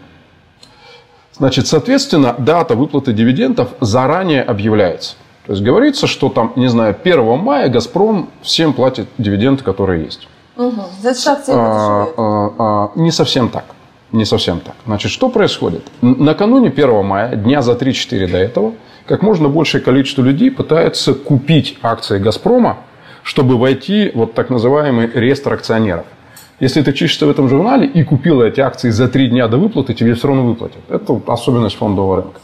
Значит, 1.34 1.68
соответственно, 1.68 2.36
дата 2.38 2.76
выплаты 2.76 3.14
дивидендов 3.14 3.70
заранее 3.80 4.44
объявляется. 4.44 5.16
То 5.46 5.54
есть 5.54 5.64
говорится, 5.64 6.08
что 6.08 6.30
там, 6.30 6.54
не 6.56 6.68
знаю, 6.68 6.96
1 7.02 7.38
мая 7.40 7.70
«Газпром» 7.70 8.30
всем 8.42 8.74
платит 8.74 9.08
дивиденды, 9.18 9.64
которые 9.64 10.06
есть. 10.06 10.28
Угу. 10.56 10.82
Акции 11.04 11.54
а, 11.54 12.08
а, 12.16 12.54
а, 12.60 12.92
Не 12.96 13.12
совсем 13.12 13.50
так. 13.50 13.66
Не 14.12 14.26
совсем 14.26 14.60
так. 14.60 14.76
Значит, 14.86 15.12
что 15.12 15.30
происходит? 15.30 15.84
Накануне 16.02 16.70
1 16.70 17.04
мая, 17.04 17.36
дня 17.36 17.62
за 17.62 17.74
3-4 17.74 18.32
до 18.32 18.38
этого, 18.38 18.74
как 19.08 19.22
можно 19.22 19.50
большее 19.50 19.82
количество 19.82 20.22
людей 20.22 20.52
пытается 20.52 21.14
купить 21.14 21.78
акции 21.82 22.20
«Газпрома» 22.20 22.78
чтобы 23.24 23.58
войти 23.58 24.10
в 24.10 24.18
вот 24.18 24.34
так 24.34 24.50
называемый 24.50 25.10
реестр 25.14 25.54
акционеров. 25.54 26.06
Если 26.60 26.82
ты 26.82 26.94
чишься 26.94 27.26
в 27.26 27.30
этом 27.30 27.50
журнале 27.50 27.88
и 27.88 28.04
купил 28.04 28.42
эти 28.42 28.62
акции 28.62 28.90
за 28.90 29.08
три 29.08 29.28
дня 29.28 29.48
до 29.48 29.58
выплаты, 29.58 29.94
тебе 29.94 30.14
все 30.14 30.28
равно 30.28 30.44
выплатят. 30.46 30.82
Это 30.90 31.20
особенность 31.28 31.76
фондового 31.76 32.18
рынка. 32.18 32.40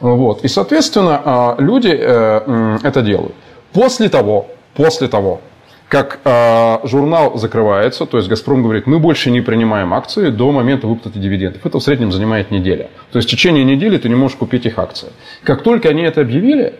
Вот. 0.00 0.44
И, 0.44 0.48
соответственно, 0.48 1.20
а, 1.24 1.56
люди 1.58 1.88
э, 1.88 2.78
это 2.82 3.00
делают. 3.00 3.34
После 3.72 4.08
того, 4.08 4.48
после 4.74 5.08
того, 5.08 5.40
как 5.88 6.20
э, 6.24 6.78
журнал 6.84 7.38
закрывается, 7.38 8.04
то 8.06 8.16
есть 8.16 8.28
«Газпром» 8.28 8.62
говорит, 8.62 8.86
мы 8.86 8.98
больше 8.98 9.30
не 9.30 9.40
принимаем 9.40 9.94
акции 9.94 10.30
до 10.30 10.50
момента 10.50 10.86
выплаты 10.86 11.18
дивидендов. 11.18 11.64
Это 11.64 11.78
в 11.78 11.82
среднем 11.82 12.10
занимает 12.10 12.50
неделя. 12.50 12.90
То 13.12 13.18
есть 13.18 13.28
в 13.28 13.30
течение 13.30 13.64
недели 13.64 13.96
ты 13.98 14.08
не 14.08 14.14
можешь 14.14 14.36
купить 14.36 14.66
их 14.66 14.78
акции. 14.78 15.08
Как 15.44 15.62
только 15.62 15.88
они 15.88 16.02
это 16.02 16.20
объявили, 16.20 16.74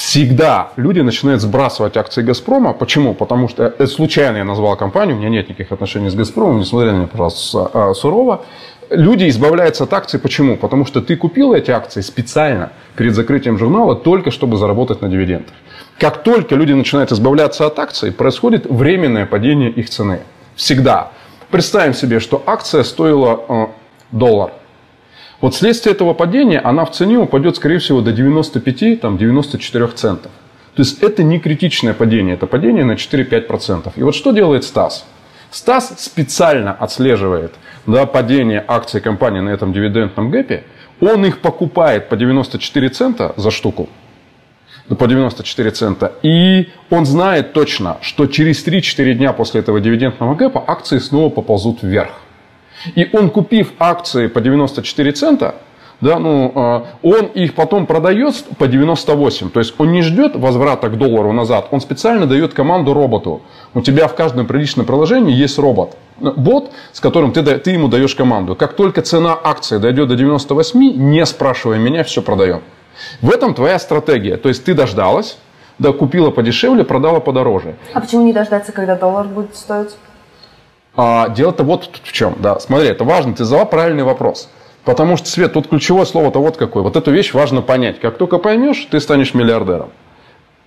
всегда 0.00 0.72
люди 0.76 1.00
начинают 1.00 1.42
сбрасывать 1.42 1.96
акции 1.96 2.22
«Газпрома». 2.22 2.72
Почему? 2.72 3.14
Потому 3.14 3.48
что 3.48 3.64
это 3.64 3.86
случайно 3.86 4.38
я 4.38 4.44
назвал 4.44 4.76
компанию, 4.76 5.16
у 5.16 5.18
меня 5.18 5.28
нет 5.28 5.48
никаких 5.48 5.72
отношений 5.72 6.08
с 6.08 6.14
«Газпромом», 6.14 6.58
не 6.58 6.64
смотри 6.64 6.90
на 6.90 6.96
меня, 6.96 7.06
пожалуйста, 7.06 7.70
а, 7.72 7.94
сурово. 7.94 8.44
Люди 8.88 9.28
избавляются 9.28 9.84
от 9.84 9.92
акций. 9.92 10.18
Почему? 10.18 10.56
Потому 10.56 10.84
что 10.84 11.00
ты 11.00 11.16
купил 11.16 11.52
эти 11.52 11.70
акции 11.70 12.00
специально 12.00 12.72
перед 12.96 13.14
закрытием 13.14 13.56
журнала 13.58 13.94
только 13.94 14.30
чтобы 14.30 14.56
заработать 14.56 15.02
на 15.02 15.08
дивидендах. 15.08 15.54
Как 15.98 16.22
только 16.22 16.56
люди 16.56 16.72
начинают 16.72 17.12
избавляться 17.12 17.66
от 17.66 17.78
акций, 17.78 18.10
происходит 18.10 18.66
временное 18.66 19.26
падение 19.26 19.70
их 19.70 19.90
цены. 19.90 20.20
Всегда. 20.56 21.12
Представим 21.50 21.94
себе, 21.94 22.20
что 22.20 22.42
акция 22.46 22.82
стоила 22.82 23.40
э, 23.48 23.66
доллар. 24.10 24.50
Вот 25.40 25.54
вследствие 25.54 25.94
этого 25.94 26.12
падения 26.12 26.58
она 26.58 26.84
в 26.84 26.90
цене 26.90 27.18
упадет, 27.18 27.56
скорее 27.56 27.78
всего, 27.78 28.02
до 28.02 28.10
95-94 28.10 29.94
центов. 29.94 30.32
То 30.74 30.82
есть 30.82 31.02
это 31.02 31.22
не 31.22 31.40
критичное 31.40 31.94
падение, 31.94 32.34
это 32.34 32.46
падение 32.46 32.84
на 32.84 32.92
4-5%. 32.92 33.92
И 33.96 34.02
вот 34.02 34.14
что 34.14 34.32
делает 34.32 34.64
Стас? 34.64 35.06
Стас 35.50 35.94
специально 35.98 36.72
отслеживает 36.72 37.54
да, 37.86 38.06
падение 38.06 38.64
акций 38.66 39.00
компании 39.00 39.40
на 39.40 39.48
этом 39.48 39.72
дивидендном 39.72 40.30
гэпе. 40.30 40.64
Он 41.00 41.24
их 41.24 41.38
покупает 41.40 42.08
по 42.08 42.16
94 42.16 42.88
цента 42.90 43.32
за 43.36 43.50
штуку. 43.50 43.88
По 44.88 45.06
94 45.06 45.70
цента. 45.70 46.12
И 46.22 46.68
он 46.90 47.06
знает 47.06 47.52
точно, 47.52 47.96
что 48.02 48.26
через 48.26 48.64
3-4 48.66 49.14
дня 49.14 49.32
после 49.32 49.60
этого 49.60 49.80
дивидендного 49.80 50.34
гэпа 50.34 50.62
акции 50.66 50.98
снова 50.98 51.30
поползут 51.30 51.82
вверх. 51.82 52.10
И 52.94 53.08
он, 53.12 53.30
купив 53.30 53.72
акции 53.78 54.26
по 54.26 54.40
94 54.40 55.12
цента, 55.12 55.54
да, 56.00 56.18
ну, 56.18 56.50
а, 56.54 56.86
он 57.02 57.26
их 57.26 57.54
потом 57.54 57.86
продает 57.86 58.34
по 58.58 58.66
98. 58.66 59.50
То 59.50 59.60
есть 59.60 59.74
он 59.78 59.92
не 59.92 60.02
ждет 60.02 60.34
возврата 60.34 60.88
к 60.88 60.96
доллару 60.96 61.32
назад, 61.32 61.68
он 61.70 61.80
специально 61.80 62.26
дает 62.26 62.54
команду 62.54 62.94
роботу. 62.94 63.42
У 63.74 63.82
тебя 63.82 64.08
в 64.08 64.14
каждом 64.14 64.46
приличном 64.46 64.86
приложении 64.86 65.34
есть 65.34 65.58
робот. 65.58 65.96
Бот, 66.18 66.70
с 66.92 67.00
которым 67.00 67.32
ты, 67.32 67.42
ты 67.42 67.70
ему 67.70 67.88
даешь 67.88 68.14
команду. 68.14 68.54
Как 68.54 68.74
только 68.74 69.02
цена 69.02 69.38
акции 69.42 69.78
дойдет 69.78 70.08
до 70.08 70.16
98, 70.16 70.78
не 70.96 71.24
спрашивая 71.26 71.78
меня, 71.78 72.02
все 72.02 72.22
продаем. 72.22 72.62
В 73.20 73.30
этом 73.30 73.54
твоя 73.54 73.78
стратегия. 73.78 74.36
То 74.36 74.48
есть 74.48 74.64
ты 74.64 74.74
дождалась, 74.74 75.38
да, 75.78 75.92
купила 75.92 76.30
подешевле, 76.30 76.84
продала 76.84 77.20
подороже. 77.20 77.76
А 77.94 78.00
почему 78.00 78.24
не 78.24 78.32
дождаться, 78.32 78.72
когда 78.72 78.96
доллар 78.96 79.26
будет 79.26 79.56
стоить? 79.56 79.90
А, 80.96 81.28
дело-то 81.28 81.62
вот 81.62 82.00
в 82.02 82.12
чем. 82.12 82.36
Да. 82.40 82.58
Смотри, 82.60 82.88
это 82.88 83.04
важно. 83.04 83.34
Ты 83.34 83.44
задала 83.44 83.64
правильный 83.64 84.02
вопрос. 84.02 84.48
Потому 84.84 85.16
что, 85.16 85.28
Свет, 85.28 85.52
тут 85.52 85.68
ключевое 85.68 86.04
слово-то 86.04 86.40
вот 86.40 86.56
какое. 86.56 86.82
Вот 86.82 86.96
эту 86.96 87.10
вещь 87.10 87.32
важно 87.34 87.62
понять. 87.62 88.00
Как 88.00 88.18
только 88.18 88.38
поймешь, 88.38 88.86
ты 88.90 88.98
станешь 89.00 89.34
миллиардером. 89.34 89.90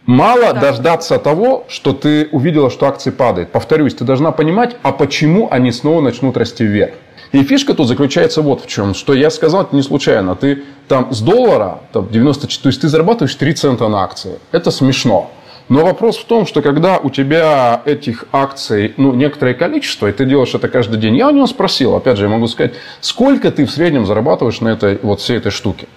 Мало 0.05 0.53
да. 0.53 0.59
дождаться 0.59 1.17
того, 1.17 1.65
что 1.69 1.93
ты 1.93 2.27
увидела, 2.31 2.69
что 2.69 2.87
акции 2.87 3.09
падают. 3.09 3.51
Повторюсь, 3.51 3.95
ты 3.95 4.03
должна 4.03 4.31
понимать, 4.31 4.75
а 4.83 4.91
почему 4.91 5.47
они 5.49 5.71
снова 5.71 6.01
начнут 6.01 6.35
расти 6.35 6.65
вверх. 6.65 6.93
И 7.31 7.41
фишка 7.43 7.73
тут 7.73 7.87
заключается 7.87 8.41
вот 8.41 8.63
в 8.63 8.67
чем, 8.67 8.93
что 8.93 9.13
я 9.13 9.31
сказал 9.31 9.63
это 9.63 9.75
не 9.75 9.81
случайно. 9.81 10.35
Ты 10.35 10.63
там 10.87 11.11
с 11.11 11.19
доллара, 11.21 11.79
там 11.91 12.09
90, 12.09 12.47
то 12.47 12.69
есть 12.69 12.81
ты 12.81 12.87
зарабатываешь 12.87 13.33
3 13.33 13.53
цента 13.53 13.87
на 13.87 14.03
акции. 14.03 14.39
Это 14.51 14.69
смешно. 14.71 15.31
Но 15.69 15.83
вопрос 15.83 16.17
в 16.17 16.25
том, 16.25 16.45
что 16.45 16.61
когда 16.61 16.97
у 16.97 17.09
тебя 17.09 17.81
этих 17.85 18.25
акций 18.31 18.93
ну, 18.97 19.13
некоторое 19.13 19.53
количество, 19.53 20.07
и 20.07 20.11
ты 20.11 20.25
делаешь 20.25 20.53
это 20.53 20.67
каждый 20.67 20.99
день, 20.99 21.15
я 21.15 21.29
у 21.29 21.31
него 21.31 21.47
спросил, 21.47 21.95
опять 21.95 22.17
же, 22.17 22.25
я 22.25 22.29
могу 22.29 22.47
сказать, 22.47 22.73
сколько 22.99 23.51
ты 23.51 23.65
в 23.65 23.71
среднем 23.71 24.05
зарабатываешь 24.05 24.59
на 24.61 24.69
этой, 24.69 24.99
вот 25.01 25.21
всей 25.21 25.37
этой 25.37 25.51
штуке. 25.51 25.87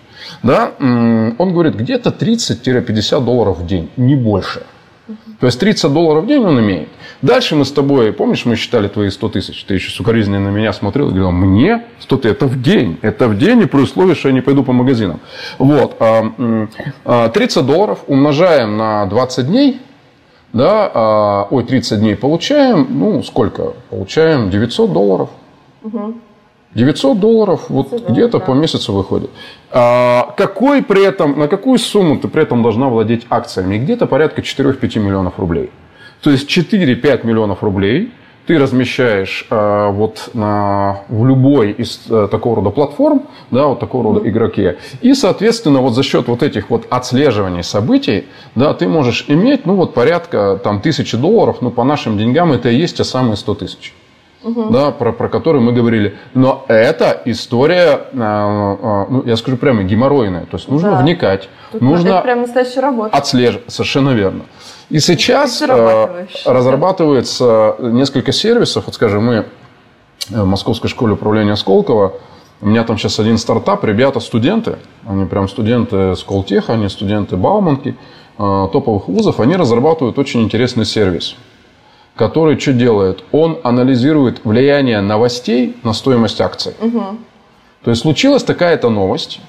Да? 0.42 0.72
Он 0.79 1.52
говорит, 1.52 1.74
где-то 1.74 2.11
30-50 2.11 3.24
долларов 3.24 3.59
в 3.59 3.66
день, 3.66 3.90
не 3.96 4.14
больше. 4.14 4.62
То 5.40 5.47
есть 5.47 5.61
30 5.61 5.92
долларов 5.92 6.25
в 6.25 6.27
день 6.27 6.45
он 6.45 6.59
имеет. 6.61 6.88
Дальше 7.23 7.55
мы 7.57 7.64
с 7.64 7.73
тобой, 7.73 8.12
помнишь, 8.12 8.45
мы 8.45 8.57
считали 8.57 8.88
твои 8.88 9.11
100 9.11 9.29
тысяч? 9.29 9.64
Ты 9.64 9.75
еще 9.75 9.90
сукоризненно 9.90 10.40
на 10.40 10.49
меня 10.49 10.73
смотрел 10.73 11.09
и 11.09 11.11
говорил, 11.11 11.31
мне 11.31 11.85
100 12.01 12.16
тысяч, 12.16 12.33
это 12.33 12.47
в 12.47 12.61
день. 12.61 12.99
Это 13.03 13.29
в 13.29 13.38
день 13.38 13.62
и 13.62 13.66
при 13.66 13.81
условии, 13.81 14.14
что 14.14 14.29
я 14.29 14.35
не 14.35 14.40
пойду 14.40 14.64
по 14.64 14.73
магазинам. 14.73 15.21
Вот. 15.59 15.99
30 15.99 16.01
а, 17.05 17.31
а, 17.31 17.62
долларов 17.62 18.01
умножаем 18.07 18.77
на 18.77 19.07
20 19.07 19.47
дней, 19.47 19.81
да, 20.53 20.90
а, 20.92 21.49
ой, 21.51 21.64
30 21.64 22.01
дней 22.01 22.16
получаем, 22.16 22.87
ну, 22.90 23.23
сколько? 23.23 23.75
Получаем 23.90 24.51
900 24.51 24.92
долларов. 24.92 25.31
Угу. 25.83 26.14
900 26.74 27.18
долларов 27.18 27.66
вот 27.68 28.09
где-то 28.09 28.38
да. 28.38 28.44
по 28.44 28.52
месяцу 28.52 28.92
выходит. 28.92 29.31
А, 29.70 30.35
какой 30.37 30.83
при 30.83 31.05
этом, 31.05 31.38
на 31.38 31.48
какую 31.48 31.79
сумму 31.79 32.18
ты 32.18 32.29
при 32.29 32.42
этом 32.42 32.62
должна 32.62 32.88
владеть 32.88 33.26
акциями? 33.31 33.79
Где-то 33.79 34.07
порядка 34.07 34.42
4-5 34.42 34.98
миллионов 34.98 35.38
рублей. 35.38 35.70
То 36.22 36.31
есть 36.31 36.48
4-5 36.48 37.26
миллионов 37.26 37.62
рублей 37.62 38.12
ты 38.46 38.59
размещаешь 38.59 39.46
э, 39.50 39.90
вот 39.90 40.31
на, 40.33 41.00
в 41.09 41.26
любой 41.26 41.72
из 41.72 42.02
э, 42.09 42.29
такого 42.31 42.57
рода 42.57 42.70
платформ, 42.70 43.22
да, 43.50 43.66
вот 43.66 43.81
такого 43.81 44.05
рода 44.05 44.29
игроки. 44.29 44.74
И, 45.02 45.14
соответственно, 45.14 45.81
вот 45.81 45.94
за 45.94 46.05
счет 46.05 46.29
вот 46.29 46.44
этих 46.44 46.70
вот 46.70 46.87
отслеживаний 46.88 47.64
событий, 47.64 48.26
да, 48.55 48.72
ты 48.72 48.87
можешь 48.87 49.24
иметь, 49.26 49.66
ну, 49.66 49.74
вот 49.74 49.94
порядка 49.94 50.61
там 50.62 50.81
тысячи 50.81 51.16
долларов, 51.16 51.57
ну, 51.61 51.70
по 51.70 51.83
нашим 51.83 52.18
деньгам 52.18 52.52
это 52.52 52.68
и 52.68 52.76
есть 52.76 52.98
те 52.98 53.05
самые 53.05 53.37
100 53.37 53.55
тысяч 53.57 53.94
угу. 54.47 54.71
да, 54.71 54.91
про, 54.91 55.13
про 55.13 55.29
которую 55.29 55.63
мы 55.63 55.73
говорили. 55.73 56.17
Но 56.35 56.65
это 56.69 57.21
история, 57.25 58.07
э, 58.13 58.19
э, 58.19 59.07
ну, 59.11 59.23
я 59.27 59.37
скажу 59.37 59.57
прямо, 59.57 59.83
геморройная. 59.83 60.47
То 60.47 60.57
есть 60.57 60.69
нужно 60.69 60.93
да. 60.93 61.01
вникать. 61.01 61.49
Тут 61.73 61.83
нужно 61.83 62.09
это 62.09 62.21
прям 62.23 62.41
настоящая 62.43 62.81
работа. 62.81 63.17
Отслеживать. 63.17 63.71
Совершенно 63.71 64.11
верно. 64.11 64.45
И 64.89 65.01
сейчас 65.01 65.61
э, 65.63 66.27
разрабатывается 66.45 67.77
несколько 67.81 68.33
сервисов. 68.33 68.87
Вот, 68.87 68.95
скажем, 68.95 69.25
мы 69.25 69.47
в 70.29 70.45
Московской 70.45 70.89
школе 70.89 71.15
управления 71.15 71.57
Сколково, 71.57 72.15
у 72.61 72.67
меня 72.67 72.85
там 72.85 72.97
сейчас 72.97 73.19
один 73.19 73.37
стартап, 73.37 73.85
ребята 73.85 74.19
студенты, 74.19 74.77
они 75.07 75.27
прям 75.27 75.47
студенты 75.49 76.17
Сколтеха, 76.17 76.73
они 76.73 76.89
студенты 76.89 77.37
Бауманки, 77.37 77.97
топовых 78.37 79.09
вузов, 79.09 79.41
они 79.41 79.57
разрабатывают 79.57 80.19
очень 80.19 80.43
интересный 80.43 80.85
сервис 80.85 81.37
который 82.16 82.59
что 82.59 82.72
делает? 82.72 83.22
Он 83.31 83.59
анализирует 83.62 84.44
влияние 84.44 85.00
новостей 85.00 85.76
на 85.83 85.92
стоимость 85.92 86.40
акций. 86.40 86.74
Угу. 86.81 87.02
То 87.85 87.90
есть 87.90 88.02
случилась 88.02 88.42
такая-то 88.42 88.90
новость, 88.90 89.40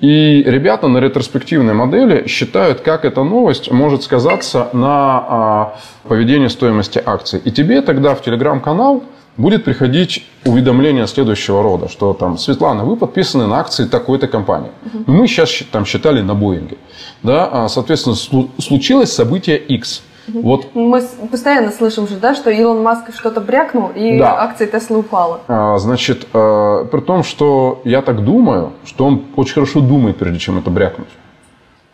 и 0.00 0.42
ребята 0.44 0.88
на 0.88 0.98
ретроспективной 0.98 1.72
модели 1.72 2.26
считают, 2.26 2.80
как 2.80 3.06
эта 3.06 3.22
новость 3.24 3.70
может 3.70 4.02
сказаться 4.02 4.68
на 4.74 5.24
а, 5.28 5.78
поведении 6.02 6.48
стоимости 6.48 7.02
акций. 7.04 7.40
И 7.42 7.50
тебе 7.50 7.80
тогда 7.80 8.14
в 8.14 8.22
телеграм-канал 8.22 9.04
будет 9.38 9.64
приходить 9.64 10.26
уведомление 10.44 11.06
следующего 11.06 11.62
рода, 11.62 11.88
что 11.88 12.12
там, 12.12 12.36
Светлана, 12.36 12.84
вы 12.84 12.96
подписаны 12.96 13.46
на 13.46 13.60
акции 13.60 13.86
такой-то 13.86 14.28
компании. 14.28 14.70
Угу. 14.92 15.12
Мы 15.12 15.28
сейчас 15.28 15.62
там 15.72 15.86
считали 15.86 16.20
на 16.20 16.34
Боинге. 16.34 16.76
Да? 17.22 17.48
А, 17.50 17.68
соответственно, 17.68 18.16
случилось 18.58 19.12
событие 19.12 19.56
X– 19.56 20.02
вот. 20.28 20.74
Мы 20.74 21.02
постоянно 21.30 21.70
слышим 21.70 22.08
же, 22.08 22.16
да, 22.16 22.34
что 22.34 22.50
Илон 22.50 22.82
Маск 22.82 23.14
что-то 23.14 23.40
брякнул, 23.40 23.90
и 23.94 24.18
да. 24.18 24.42
акция 24.42 24.66
Тесла 24.66 24.98
упала. 24.98 25.40
А, 25.48 25.78
значит, 25.78 26.26
а, 26.32 26.84
при 26.84 27.00
том, 27.00 27.22
что 27.22 27.80
я 27.84 28.02
так 28.02 28.24
думаю, 28.24 28.72
что 28.84 29.06
он 29.06 29.24
очень 29.36 29.54
хорошо 29.54 29.80
думает, 29.80 30.16
прежде 30.16 30.38
чем 30.38 30.58
это 30.58 30.70
брякнуть. 30.70 31.08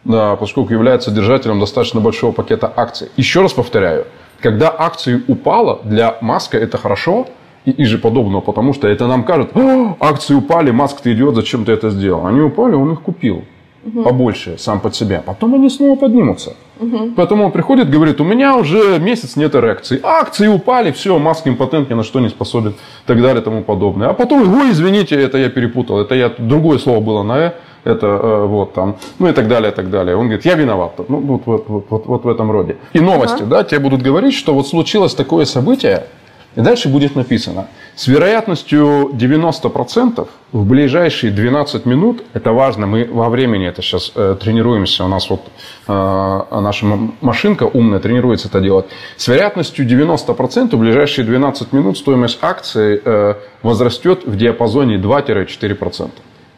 Да, 0.04 0.36
поскольку 0.36 0.72
является 0.72 1.10
держателем 1.10 1.60
достаточно 1.60 2.00
большого 2.00 2.32
пакета 2.32 2.72
акций. 2.74 3.10
Еще 3.16 3.40
раз 3.40 3.52
повторяю, 3.52 4.06
когда 4.40 4.74
акции 4.76 5.22
упала, 5.28 5.80
для 5.84 6.16
Маска 6.20 6.58
это 6.58 6.76
хорошо, 6.76 7.26
и, 7.64 7.70
и 7.70 7.84
же 7.84 7.98
подобного, 7.98 8.40
потому 8.40 8.72
что 8.72 8.88
это 8.88 9.06
нам 9.06 9.22
кажет, 9.22 9.52
акции 10.00 10.34
упали, 10.34 10.72
Маск 10.72 11.00
ты 11.00 11.12
идиот, 11.12 11.36
зачем 11.36 11.64
ты 11.64 11.72
это 11.72 11.90
сделал? 11.90 12.26
Они 12.26 12.40
упали, 12.40 12.74
он 12.74 12.92
их 12.92 13.02
купил 13.02 13.44
угу. 13.84 14.02
побольше 14.02 14.56
сам 14.58 14.80
под 14.80 14.94
себя. 14.94 15.22
Потом 15.24 15.54
они 15.54 15.68
снова 15.68 15.96
поднимутся. 15.96 16.54
Угу. 16.80 17.12
Поэтому 17.16 17.44
он 17.44 17.52
приходит, 17.52 17.90
говорит, 17.90 18.20
у 18.20 18.24
меня 18.24 18.56
уже 18.56 18.98
месяц 18.98 19.36
нет 19.36 19.54
эрекции. 19.54 20.00
Акции 20.02 20.48
упали, 20.48 20.90
все, 20.92 21.18
маски 21.18 21.48
импотент 21.48 21.90
ни 21.90 21.94
на 21.94 22.02
что 22.02 22.20
не 22.20 22.28
способен. 22.28 22.70
И 22.70 23.06
так 23.06 23.20
далее 23.20 23.40
и 23.40 23.44
тому 23.44 23.62
подобное. 23.62 24.08
А 24.08 24.12
потом, 24.14 24.52
ой, 24.54 24.70
извините, 24.70 25.20
это 25.20 25.38
я 25.38 25.48
перепутал. 25.48 26.00
Это 26.00 26.14
я, 26.14 26.32
другое 26.38 26.78
слово 26.78 27.00
было 27.00 27.22
на 27.22 27.38
«э». 27.38 27.52
Это 27.84 28.06
э, 28.06 28.46
вот 28.46 28.74
там, 28.74 28.96
ну 29.18 29.28
и 29.28 29.32
так 29.32 29.48
далее, 29.48 29.72
и 29.72 29.74
так 29.74 29.90
далее. 29.90 30.14
Он 30.14 30.26
говорит, 30.26 30.44
я 30.44 30.54
виноват. 30.54 30.92
Ну, 31.08 31.18
вот, 31.18 31.42
вот, 31.46 31.64
вот, 31.66 31.86
вот, 31.90 32.06
вот 32.06 32.24
в 32.24 32.28
этом 32.28 32.52
роде. 32.52 32.76
И 32.92 33.00
новости, 33.00 33.42
ага. 33.42 33.46
да, 33.46 33.64
тебе 33.64 33.80
будут 33.80 34.02
говорить, 34.02 34.34
что 34.34 34.54
вот 34.54 34.68
случилось 34.68 35.16
такое 35.16 35.46
событие, 35.46 36.04
и 36.54 36.60
дальше 36.60 36.88
будет 36.88 37.16
написано, 37.16 37.68
с 37.94 38.08
вероятностью 38.08 39.10
90% 39.12 40.28
в 40.52 40.66
ближайшие 40.66 41.32
12 41.32 41.86
минут, 41.86 42.22
это 42.34 42.52
важно, 42.52 42.86
мы 42.86 43.08
во 43.10 43.30
времени 43.30 43.66
это 43.66 43.80
сейчас 43.80 44.12
э, 44.14 44.36
тренируемся, 44.40 45.04
у 45.04 45.08
нас 45.08 45.30
вот 45.30 45.40
э, 45.88 46.42
наша 46.60 46.86
машинка 47.20 47.64
умная 47.64 48.00
тренируется 48.00 48.48
это 48.48 48.60
делать, 48.60 48.86
с 49.16 49.28
вероятностью 49.28 49.86
90% 49.86 50.76
в 50.76 50.78
ближайшие 50.78 51.24
12 51.24 51.72
минут 51.72 51.96
стоимость 51.96 52.38
акции 52.42 53.00
э, 53.02 53.34
возрастет 53.62 54.26
в 54.26 54.36
диапазоне 54.36 54.96
2-4%. 54.96 56.10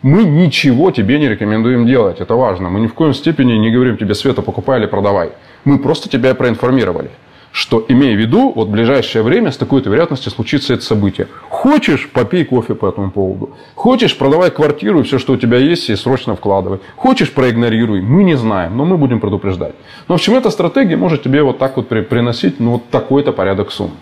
Мы 0.03 0.25
ничего 0.25 0.91
тебе 0.91 1.19
не 1.19 1.29
рекомендуем 1.29 1.87
делать, 1.87 2.21
это 2.21 2.35
важно. 2.35 2.69
Мы 2.69 2.81
ни 2.81 2.89
в 2.89 2.95
коем 2.95 3.15
степени 3.15 3.53
не 3.55 3.71
говорим 3.71 3.97
тебе, 3.97 4.15
Света, 4.15 4.43
покупай 4.43 4.81
или 4.81 4.87
продавай. 4.87 5.31
Мы 5.65 5.79
просто 5.79 6.11
тебя 6.11 6.35
проинформировали 6.35 7.11
что, 7.55 7.85
имея 7.87 8.17
в 8.17 8.19
виду, 8.19 8.51
вот 8.51 8.67
в 8.67 8.71
ближайшее 8.73 9.23
время 9.23 9.53
с 9.53 9.57
такой-то 9.57 9.89
вероятностью 9.89 10.33
случится 10.33 10.75
это 10.75 10.83
событие. 10.83 11.29
Хочешь, 11.49 12.11
попей 12.11 12.45
кофе 12.45 12.75
по 12.75 12.89
этому 12.89 13.13
поводу. 13.13 13.51
Хочешь, 13.77 14.19
продавай 14.19 14.51
квартиру 14.51 14.99
и 14.99 15.03
все, 15.05 15.21
что 15.21 15.35
у 15.35 15.37
тебя 15.37 15.59
есть, 15.59 15.89
и 15.89 15.95
срочно 15.95 16.35
вкладывай. 16.35 16.81
Хочешь, 16.97 17.33
проигнорируй. 17.33 18.01
Мы 18.03 18.25
не 18.25 18.35
знаем, 18.37 18.77
но 18.77 18.85
мы 18.85 18.99
будем 18.99 19.21
предупреждать. 19.21 19.77
Но 20.09 20.15
в 20.15 20.19
общем, 20.19 20.35
эта 20.35 20.51
стратегия 20.51 20.97
может 20.97 21.23
тебе 21.23 21.45
вот 21.45 21.59
так 21.59 21.77
вот 21.77 21.87
приносить 21.89 22.59
ну, 22.59 22.73
вот 22.73 22.91
такой-то 22.91 23.31
порядок 23.31 23.71
сумм 23.71 23.93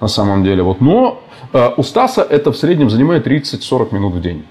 на 0.00 0.06
самом 0.06 0.44
деле. 0.44 0.62
Вот. 0.62 0.80
Но 0.80 1.20
э, 1.52 1.70
у 1.76 1.82
Стаса 1.82 2.22
это 2.22 2.52
в 2.52 2.56
среднем 2.56 2.90
занимает 2.90 3.26
30-40 3.26 3.92
минут 3.92 4.14
в 4.14 4.20
день. 4.20 4.44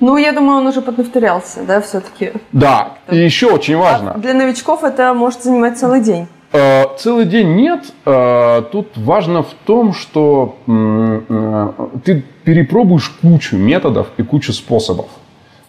Ну, 0.00 0.16
я 0.16 0.32
думаю, 0.32 0.58
он 0.58 0.66
уже 0.66 0.82
поднафтырялся, 0.82 1.62
да, 1.62 1.80
все-таки. 1.80 2.32
Да, 2.50 2.98
и 3.08 3.16
еще 3.16 3.46
очень 3.46 3.76
важно. 3.76 4.14
А 4.14 4.18
для 4.18 4.34
новичков 4.34 4.82
это 4.82 5.14
может 5.14 5.44
занимать 5.44 5.78
целый 5.78 6.00
день. 6.00 6.26
Э, 6.52 6.84
целый 6.96 7.24
день 7.24 7.54
нет. 7.54 7.92
Э, 8.04 8.62
тут 8.70 8.88
важно 8.96 9.42
в 9.42 9.52
том, 9.64 9.92
что 9.92 10.56
э, 10.66 11.72
ты 12.04 12.24
перепробуешь 12.44 13.08
кучу 13.20 13.56
методов 13.56 14.08
и 14.16 14.22
кучу 14.22 14.52
способов. 14.52 15.06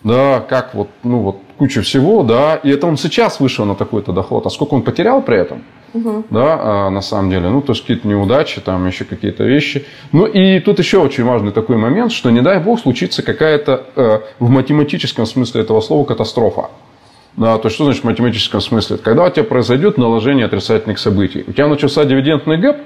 Да, 0.04 0.40
как 0.48 0.76
вот, 0.76 0.90
ну 1.04 1.20
вот, 1.20 1.38
куча 1.58 1.82
всего, 1.82 2.24
да, 2.24 2.56
и 2.56 2.70
это 2.70 2.88
он 2.88 2.98
сейчас 2.98 3.40
вышел 3.40 3.66
на 3.66 3.76
такой-то 3.76 4.14
доход, 4.14 4.46
а 4.46 4.50
сколько 4.50 4.76
он 4.76 4.84
потерял 4.84 5.22
при 5.24 5.40
этом, 5.40 5.64
угу. 5.94 6.24
да, 6.30 6.90
на 6.92 7.02
самом 7.02 7.32
деле, 7.32 7.50
ну, 7.50 7.62
то 7.62 7.74
есть 7.74 7.82
какие-то 7.82 8.08
неудачи, 8.08 8.62
там 8.62 8.86
еще 8.88 9.06
какие-то 9.06 9.44
вещи. 9.44 9.86
Ну, 10.12 10.26
и 10.28 10.60
тут 10.60 10.78
еще 10.80 11.00
очень 11.00 11.24
важный 11.26 11.52
такой 11.52 11.78
момент, 11.78 12.12
что, 12.12 12.30
не 12.30 12.42
дай 12.42 12.60
бог, 12.60 12.80
случится 12.80 13.24
какая-то, 13.24 14.24
в 14.40 14.50
математическом 14.50 15.26
смысле 15.26 15.62
этого 15.62 15.82
слова, 15.82 16.06
катастрофа. 16.06 16.70
Да, 17.38 17.60
то 17.60 17.68
есть, 17.68 17.76
что 17.76 17.86
значит 17.86 18.02
в 18.02 18.06
математическом 18.06 18.62
смысле? 18.62 18.98
Когда 18.98 19.24
у 19.24 19.30
тебя 19.30 19.44
произойдет 19.44 19.98
наложение 19.98 20.48
отрицательных 20.48 20.98
событий. 20.98 21.44
У 21.48 21.54
тебя 21.54 21.68
начался 21.68 22.04
дивидендный 22.04 22.58
гэп, 22.58 22.78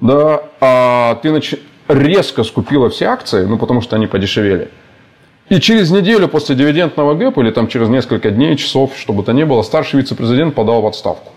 да, 0.00 0.42
а 0.60 1.16
ты 1.16 1.32
нач... 1.32 1.54
резко 1.88 2.44
скупила 2.44 2.90
все 2.90 3.06
акции, 3.06 3.44
ну, 3.44 3.58
потому 3.58 3.80
что 3.80 3.96
они 3.96 4.06
подешевели. 4.06 4.70
И 5.48 5.60
через 5.60 5.90
неделю 5.90 6.28
после 6.28 6.54
дивидендного 6.54 7.14
гэпа, 7.14 7.40
или 7.40 7.50
там 7.50 7.66
через 7.66 7.88
несколько 7.88 8.30
дней, 8.30 8.56
часов, 8.56 8.92
чтобы 8.96 9.24
то 9.24 9.32
ни 9.32 9.42
было, 9.42 9.62
старший 9.62 10.00
вице-президент 10.00 10.54
подал 10.54 10.82
в 10.82 10.86
отставку. 10.86 11.32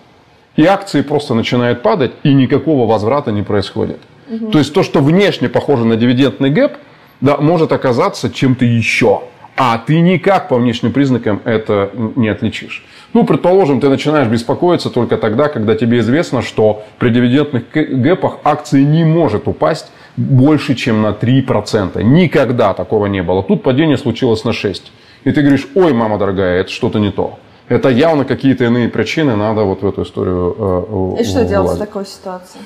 И 0.55 0.65
акции 0.65 1.01
просто 1.01 1.33
начинают 1.33 1.81
падать, 1.81 2.11
и 2.23 2.33
никакого 2.33 2.87
возврата 2.87 3.31
не 3.31 3.41
происходит. 3.41 3.99
Угу. 4.29 4.51
То 4.51 4.59
есть 4.59 4.73
то, 4.73 4.83
что 4.83 4.99
внешне 4.99 5.49
похоже 5.49 5.85
на 5.85 5.95
дивидендный 5.95 6.51
гэп, 6.51 6.73
да, 7.21 7.37
может 7.37 7.71
оказаться 7.71 8.29
чем-то 8.29 8.65
еще. 8.65 9.21
А 9.61 9.77
ты 9.77 9.99
никак 9.99 10.47
по 10.47 10.55
внешним 10.55 10.93
признакам 10.93 11.41
это 11.43 11.91
не 12.15 12.29
отличишь. 12.29 12.85
Ну, 13.11 13.25
предположим, 13.25 13.81
ты 13.81 13.89
начинаешь 13.89 14.29
беспокоиться 14.29 14.89
только 14.89 15.17
тогда, 15.17 15.49
когда 15.49 15.75
тебе 15.75 15.99
известно, 15.99 16.41
что 16.41 16.83
при 16.97 17.09
дивидендных 17.09 17.63
гэпах 17.73 18.37
акции 18.45 18.83
не 18.83 19.03
может 19.03 19.49
упасть 19.49 19.91
больше, 20.15 20.75
чем 20.75 21.01
на 21.01 21.09
3%. 21.09 22.01
Никогда 22.01 22.73
такого 22.73 23.07
не 23.07 23.21
было. 23.21 23.43
Тут 23.43 23.61
падение 23.61 23.97
случилось 23.97 24.45
на 24.45 24.51
6%. 24.51 24.83
И 25.25 25.31
ты 25.31 25.41
говоришь, 25.41 25.67
ой, 25.75 25.91
мама 25.91 26.17
дорогая, 26.17 26.61
это 26.61 26.71
что-то 26.71 26.99
не 26.99 27.11
то. 27.11 27.37
Это 27.67 27.89
явно 27.89 28.23
какие-то 28.23 28.63
иные 28.63 28.87
причины, 28.87 29.35
надо 29.35 29.63
вот 29.63 29.81
в 29.81 29.87
эту 29.87 30.03
историю 30.03 31.15
э, 31.17 31.21
И 31.21 31.25
что 31.25 31.43
делать 31.43 31.75
в 31.75 31.79
такой 31.79 32.05
ситуации? 32.05 32.61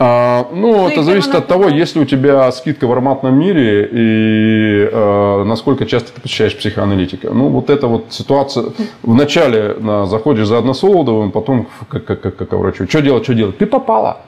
А, 0.00 0.46
ну, 0.52 0.76
ну, 0.76 0.88
это 0.88 1.02
зависит 1.02 1.34
от 1.34 1.48
того, 1.48 1.68
есть 1.68 1.96
ли 1.96 2.02
у 2.02 2.04
тебя 2.04 2.50
скидка 2.52 2.86
в 2.86 2.92
ароматном 2.92 3.36
мире 3.36 3.88
и 3.90 4.88
э, 4.90 5.44
насколько 5.44 5.86
часто 5.86 6.12
ты 6.12 6.20
посещаешь 6.20 6.56
психоаналитика. 6.56 7.30
Ну, 7.30 7.48
вот 7.48 7.68
эта 7.68 7.88
вот 7.88 8.06
ситуация. 8.10 8.66
Вначале 9.02 9.74
на, 9.74 10.06
заходишь 10.06 10.46
за 10.46 10.58
односолодовым, 10.58 11.32
потом 11.32 11.66
как, 11.88 12.04
как, 12.04 12.20
как, 12.20 12.36
как 12.36 12.52
врачу. 12.52 12.86
Что 12.88 13.02
делать, 13.02 13.24
что 13.24 13.34
делать? 13.34 13.58
Ты 13.58 13.66
попала. 13.66 14.18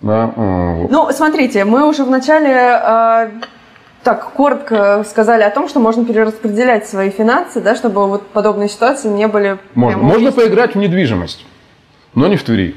Да? 0.00 0.32
Вот. 0.36 0.90
Ну, 0.90 1.10
смотрите, 1.10 1.64
мы 1.64 1.88
уже 1.88 2.04
вначале 2.04 2.52
э, 2.52 3.30
так 4.04 4.32
коротко 4.32 5.04
сказали 5.08 5.42
о 5.42 5.50
том, 5.50 5.68
что 5.68 5.80
можно 5.80 6.04
перераспределять 6.04 6.86
свои 6.86 7.10
финансы, 7.10 7.60
да, 7.60 7.74
чтобы 7.74 8.06
вот 8.06 8.28
подобные 8.28 8.68
ситуации 8.68 9.08
не 9.08 9.26
были... 9.26 9.58
Можно, 9.74 10.02
можно 10.02 10.30
поиграть 10.30 10.76
в 10.76 10.78
недвижимость, 10.78 11.44
но 12.14 12.28
не 12.28 12.36
в 12.36 12.44
Твери. 12.44 12.76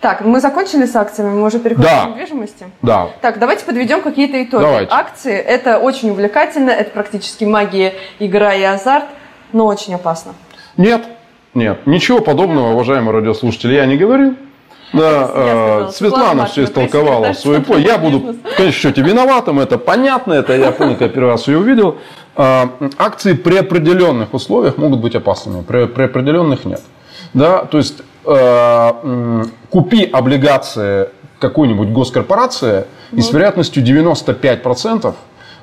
Так, 0.00 0.22
мы 0.22 0.40
закончили 0.40 0.86
с 0.86 0.96
акциями, 0.96 1.34
мы 1.34 1.46
уже 1.46 1.58
переходим 1.58 1.90
да. 1.90 2.06
к 2.06 2.08
недвижимости. 2.10 2.70
Да. 2.80 3.10
Так, 3.20 3.38
давайте 3.38 3.66
подведем 3.66 4.00
какие-то 4.00 4.42
итоги. 4.42 4.62
Давайте. 4.62 4.92
Акции– 4.92 5.34
это 5.36 5.78
очень 5.78 6.10
увлекательно, 6.10 6.70
это 6.70 6.90
практически 6.90 7.44
магия, 7.44 7.92
игра 8.18 8.54
и 8.54 8.62
азарт, 8.62 9.04
но 9.52 9.66
очень 9.66 9.94
опасно. 9.94 10.32
Нет, 10.78 11.02
нет, 11.52 11.86
ничего 11.86 12.20
подобного, 12.20 12.72
уважаемые 12.72 13.12
радиослушатели, 13.12 13.74
я 13.74 13.84
не 13.84 13.98
говорил. 13.98 14.36
Да, 14.94 15.30
э, 15.32 15.88
Светлана 15.92 16.46
все 16.46 16.64
истолковала 16.64 17.32
в 17.32 17.38
свою 17.38 17.62
по. 17.62 17.74
Я 17.74 17.98
буду, 17.98 18.18
в 18.20 18.56
конечном 18.56 18.72
счете, 18.72 19.02
виноватым, 19.02 19.60
это 19.60 19.78
понятно, 19.78 20.32
это 20.32 20.56
я 20.56 20.72
помню, 20.72 20.96
когда 20.96 21.12
первый 21.12 21.32
раз 21.32 21.46
ее 21.46 21.58
увидел. 21.58 21.98
Э, 22.36 22.68
акции 22.98 23.34
при 23.34 23.56
определенных 23.56 24.32
условиях 24.32 24.78
могут 24.78 25.00
быть 25.00 25.14
опасными, 25.14 25.62
при, 25.62 25.86
при 25.86 26.04
определенных 26.04 26.64
нет. 26.64 26.80
Да, 27.34 27.64
то 27.64 27.78
есть 27.78 28.02
э, 28.24 29.44
купи 29.70 30.04
облигации 30.04 31.08
какой-нибудь 31.38 31.88
госкорпорации 31.88 32.84
и 33.12 33.20
с 33.20 33.32
вероятностью 33.32 33.82
95% 33.82 35.14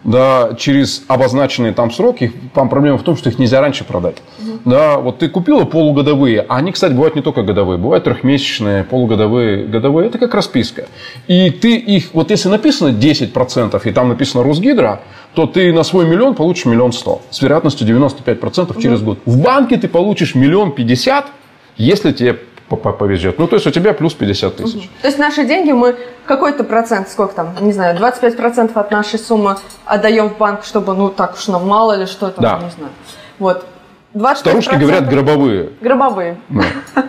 да, 0.04 0.52
через 0.58 1.04
обозначенные 1.08 1.74
там 1.74 1.92
сроки, 1.92 2.32
там 2.54 2.70
проблема 2.70 2.98
в 2.98 3.04
том, 3.04 3.18
что 3.18 3.30
их 3.30 3.40
нельзя 3.40 3.62
раньше 3.62 3.84
продать. 3.84 4.18
Угу. 4.40 4.60
Да, 4.66 5.00
вот 5.00 5.20
ты 5.20 5.28
купила 5.28 5.66
полугодовые, 5.66 6.46
а 6.48 6.58
они, 6.58 6.72
кстати, 6.72 6.94
бывают 6.94 7.16
не 7.16 7.22
только 7.22 7.44
годовые, 7.44 7.78
бывают 7.78 8.06
трехмесячные, 8.06 8.84
полугодовые, 8.84 9.66
годовые, 9.66 10.08
это 10.08 10.18
как 10.18 10.34
расписка. 10.34 10.88
И 11.28 11.50
ты 11.50 11.76
их, 11.76 12.14
вот 12.14 12.32
если 12.32 12.50
написано 12.50 12.90
10% 12.90 13.82
и 13.84 13.92
там 13.92 14.10
написано 14.10 14.44
Росгидро, 14.44 15.02
то 15.34 15.46
ты 15.46 15.74
на 15.74 15.84
свой 15.84 16.08
миллион 16.08 16.36
получишь 16.36 16.66
миллион 16.66 16.94
сто 16.94 17.22
с 17.30 17.42
вероятностью 17.42 17.88
95% 17.88 18.72
угу. 18.72 18.82
через 18.82 19.02
год. 19.02 19.20
В 19.26 19.42
банке 19.42 19.78
ты 19.78 19.88
получишь 19.88 20.36
миллион 20.36 20.72
пятьдесят, 20.72 21.28
если 21.76 22.12
тебе 22.12 22.40
повезет. 22.76 23.40
Ну, 23.40 23.48
то 23.48 23.56
есть 23.56 23.68
у 23.68 23.72
тебя 23.72 23.94
плюс 23.94 24.14
50 24.14 24.56
тысяч. 24.58 24.76
Угу. 24.76 24.90
То 25.02 25.08
есть 25.08 25.18
наши 25.18 25.46
деньги 25.46 25.72
мы 25.72 25.96
какой-то 26.26 26.64
процент, 26.64 27.10
сколько 27.10 27.34
там, 27.34 27.56
не 27.62 27.72
знаю, 27.72 27.98
25% 27.98 28.72
от 28.74 28.92
нашей 28.92 29.20
суммы 29.20 29.56
отдаем 29.86 30.30
в 30.30 30.38
банк, 30.38 30.64
чтобы, 30.64 30.94
ну, 30.94 31.10
так 31.10 31.36
уж 31.36 31.48
нам 31.48 31.68
мало 31.68 31.94
ли 31.94 32.06
что 32.06 32.28
это, 32.28 32.42
да. 32.42 32.60
не 32.64 32.72
знаю. 32.72 32.92
Вот. 33.40 33.66
25%... 34.14 34.36
Старушки 34.36 34.76
говорят 34.76 35.10
гробовые. 35.10 35.70
Гробовые. 35.82 36.38
Да. 36.50 36.64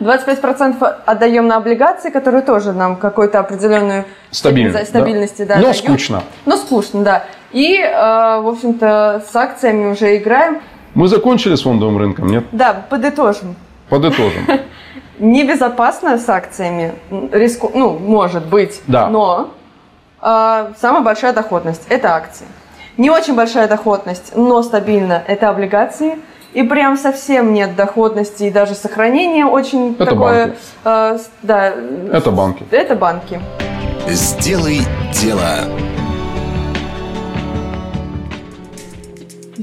25% 0.00 0.82
отдаем 1.06 1.46
на 1.46 1.56
облигации, 1.56 2.10
которые 2.10 2.42
тоже 2.42 2.72
нам 2.72 2.96
какой-то 2.96 3.40
определенную 3.40 4.04
стабильность, 4.30 4.88
стабильности 4.88 5.42
да. 5.42 5.54
Да, 5.54 5.56
Но 5.56 5.62
дают. 5.62 5.76
скучно. 5.76 6.22
Но 6.46 6.56
скучно, 6.56 7.02
да. 7.02 7.24
И, 7.52 7.76
э, 7.78 7.90
в 8.40 8.48
общем-то, 8.48 9.24
с 9.30 9.36
акциями 9.36 9.92
уже 9.92 10.16
играем. 10.16 10.60
Мы 10.94 11.08
закончили 11.08 11.54
с 11.54 11.62
фондовым 11.62 11.98
рынком, 11.98 12.28
нет? 12.28 12.44
Да, 12.52 12.84
подытожим. 12.88 13.56
Подытожим. 13.88 14.46
Небезопасно 15.18 16.18
с 16.18 16.28
акциями, 16.28 16.94
риску, 17.32 17.70
ну, 17.74 17.98
может 17.98 18.46
быть, 18.46 18.80
да. 18.86 19.08
но 19.08 19.50
э, 20.20 20.72
самая 20.80 21.02
большая 21.02 21.32
доходность– 21.32 21.82
это 21.88 22.14
акции. 22.14 22.46
Не 22.96 23.10
очень 23.10 23.34
большая 23.34 23.68
доходность, 23.68 24.36
но 24.36 24.62
стабильно– 24.62 25.22
это 25.26 25.48
облигации. 25.48 26.18
И 26.52 26.62
прям 26.62 26.96
совсем 26.96 27.52
нет 27.52 27.74
доходности 27.74 28.44
и 28.44 28.50
даже 28.50 28.74
сохранения 28.74 29.44
очень 29.44 29.94
это 29.94 30.06
такое... 30.06 30.46
Банки. 30.46 30.58
Э, 30.84 31.18
да. 31.42 31.74
Это 32.12 32.30
банки. 32.30 32.64
Это 32.70 32.94
банки. 32.94 33.40
Сделай 34.06 34.82
дело. 35.12 35.40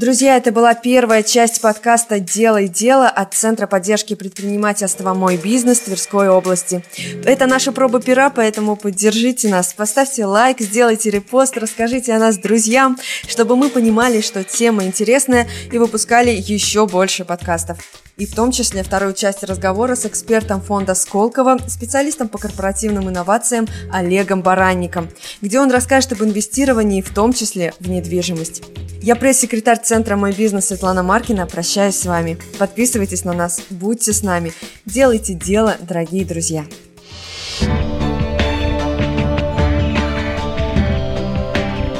Друзья, 0.01 0.35
это 0.35 0.51
была 0.51 0.73
первая 0.73 1.21
часть 1.21 1.61
подкаста 1.61 2.19
«Делай 2.19 2.67
дело» 2.67 3.07
от 3.07 3.35
Центра 3.35 3.67
поддержки 3.67 4.15
предпринимательства 4.15 5.13
«Мой 5.13 5.37
бизнес» 5.37 5.81
Тверской 5.81 6.27
области. 6.27 6.83
Это 7.23 7.45
наша 7.45 7.71
проба 7.71 8.01
пера, 8.01 8.31
поэтому 8.31 8.75
поддержите 8.75 9.47
нас. 9.47 9.75
Поставьте 9.75 10.25
лайк, 10.25 10.59
сделайте 10.59 11.11
репост, 11.11 11.55
расскажите 11.55 12.13
о 12.13 12.17
нас 12.17 12.39
друзьям, 12.39 12.97
чтобы 13.27 13.55
мы 13.55 13.69
понимали, 13.69 14.21
что 14.21 14.43
тема 14.43 14.85
интересная 14.85 15.47
и 15.71 15.77
выпускали 15.77 16.31
еще 16.31 16.87
больше 16.87 17.23
подкастов 17.23 17.77
и 18.17 18.25
в 18.25 18.35
том 18.35 18.51
числе 18.51 18.83
вторую 18.83 19.13
часть 19.13 19.43
разговора 19.43 19.95
с 19.95 20.05
экспертом 20.05 20.61
фонда 20.61 20.95
Сколково, 20.95 21.57
специалистом 21.67 22.27
по 22.27 22.37
корпоративным 22.37 23.09
инновациям 23.09 23.67
Олегом 23.91 24.41
Баранником, 24.41 25.09
где 25.41 25.59
он 25.59 25.71
расскажет 25.71 26.13
об 26.13 26.23
инвестировании, 26.23 27.01
в 27.01 27.13
том 27.13 27.33
числе 27.33 27.73
в 27.79 27.89
недвижимость. 27.89 28.63
Я 29.01 29.15
пресс-секретарь 29.15 29.79
Центра 29.83 30.15
«Мой 30.15 30.31
бизнес» 30.31 30.67
Светлана 30.67 31.01
Маркина. 31.01 31.47
Прощаюсь 31.47 31.95
с 31.95 32.05
вами. 32.05 32.37
Подписывайтесь 32.59 33.23
на 33.23 33.33
нас, 33.33 33.61
будьте 33.71 34.13
с 34.13 34.21
нами. 34.21 34.53
Делайте 34.85 35.33
дело, 35.33 35.75
дорогие 35.81 36.23
друзья. 36.23 36.65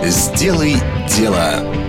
Сделай 0.04 0.76
дело. 1.10 1.81